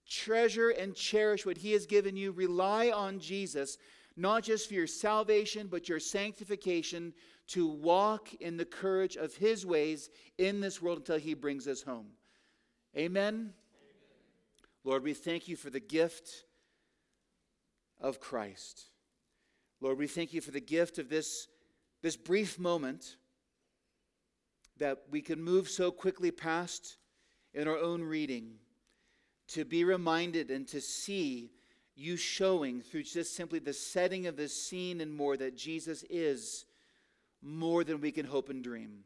Treasure 0.08 0.70
and 0.70 0.94
cherish 0.94 1.44
what 1.44 1.58
he 1.58 1.72
has 1.72 1.86
given 1.86 2.16
you. 2.16 2.32
Rely 2.32 2.90
on 2.90 3.20
Jesus 3.20 3.76
not 4.20 4.42
just 4.42 4.68
for 4.68 4.74
your 4.74 4.86
salvation, 4.86 5.66
but 5.66 5.88
your 5.88 5.98
sanctification 5.98 7.14
to 7.48 7.66
walk 7.66 8.34
in 8.34 8.56
the 8.56 8.64
courage 8.64 9.16
of 9.16 9.34
his 9.34 9.64
ways 9.64 10.10
in 10.36 10.60
this 10.60 10.82
world 10.82 10.98
until 10.98 11.18
he 11.18 11.34
brings 11.34 11.66
us 11.66 11.82
home. 11.82 12.06
Amen? 12.96 13.34
Amen. 13.34 13.52
Lord, 14.84 15.02
we 15.02 15.14
thank 15.14 15.48
you 15.48 15.56
for 15.56 15.70
the 15.70 15.80
gift 15.80 16.44
of 17.98 18.20
Christ. 18.20 18.90
Lord, 19.80 19.98
we 19.98 20.06
thank 20.06 20.34
you 20.34 20.42
for 20.42 20.50
the 20.50 20.60
gift 20.60 20.98
of 20.98 21.08
this, 21.08 21.48
this 22.02 22.16
brief 22.16 22.58
moment 22.58 23.16
that 24.76 24.98
we 25.10 25.22
can 25.22 25.42
move 25.42 25.68
so 25.68 25.90
quickly 25.90 26.30
past 26.30 26.98
in 27.54 27.66
our 27.66 27.78
own 27.78 28.02
reading 28.02 28.52
to 29.48 29.64
be 29.64 29.82
reminded 29.84 30.50
and 30.50 30.68
to 30.68 30.80
see 30.80 31.50
you 32.00 32.16
showing 32.16 32.80
through 32.80 33.02
just 33.02 33.36
simply 33.36 33.58
the 33.58 33.74
setting 33.74 34.26
of 34.26 34.34
this 34.34 34.56
scene 34.56 35.02
and 35.02 35.14
more 35.14 35.36
that 35.36 35.54
Jesus 35.54 36.02
is 36.08 36.64
more 37.42 37.84
than 37.84 38.00
we 38.00 38.10
can 38.10 38.24
hope 38.24 38.48
and 38.48 38.64
dream. 38.64 39.04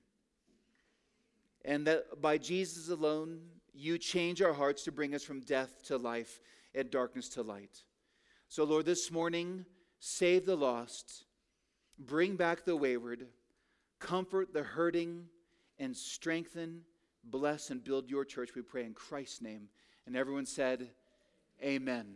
And 1.65 1.85
that 1.89 2.23
by 2.23 2.39
Jesus 2.39 2.91
alone, 2.91 3.41
you 3.73 3.99
change 3.99 4.41
our 4.41 4.53
hearts 4.53 4.85
to 4.85 4.93
bring 4.93 5.13
us 5.13 5.25
from 5.25 5.41
death 5.41 5.83
to 5.87 5.97
life 5.97 6.41
and 6.73 6.89
darkness 6.89 7.29
to 7.31 7.43
light. 7.43 7.83
So, 8.49 8.63
Lord, 8.63 8.87
this 8.87 9.11
morning, 9.11 9.65
save 9.99 10.47
the 10.47 10.57
lost, 10.57 11.25
bring 11.99 12.37
back 12.37 12.65
the 12.65 12.77
wayward, 12.77 13.27
comfort 13.99 14.53
the 14.53 14.63
hurting, 14.63 15.25
and 15.81 15.97
strengthen, 15.97 16.83
bless, 17.25 17.71
and 17.71 17.83
build 17.83 18.09
your 18.09 18.25
church, 18.25 18.51
we 18.55 18.63
pray 18.63 18.85
in 18.85 18.95
Christ's 18.95 19.43
name. 19.43 19.69
And 20.07 20.17
everyone 20.17 20.47
said, 20.47 20.91
Amen. 21.61 22.07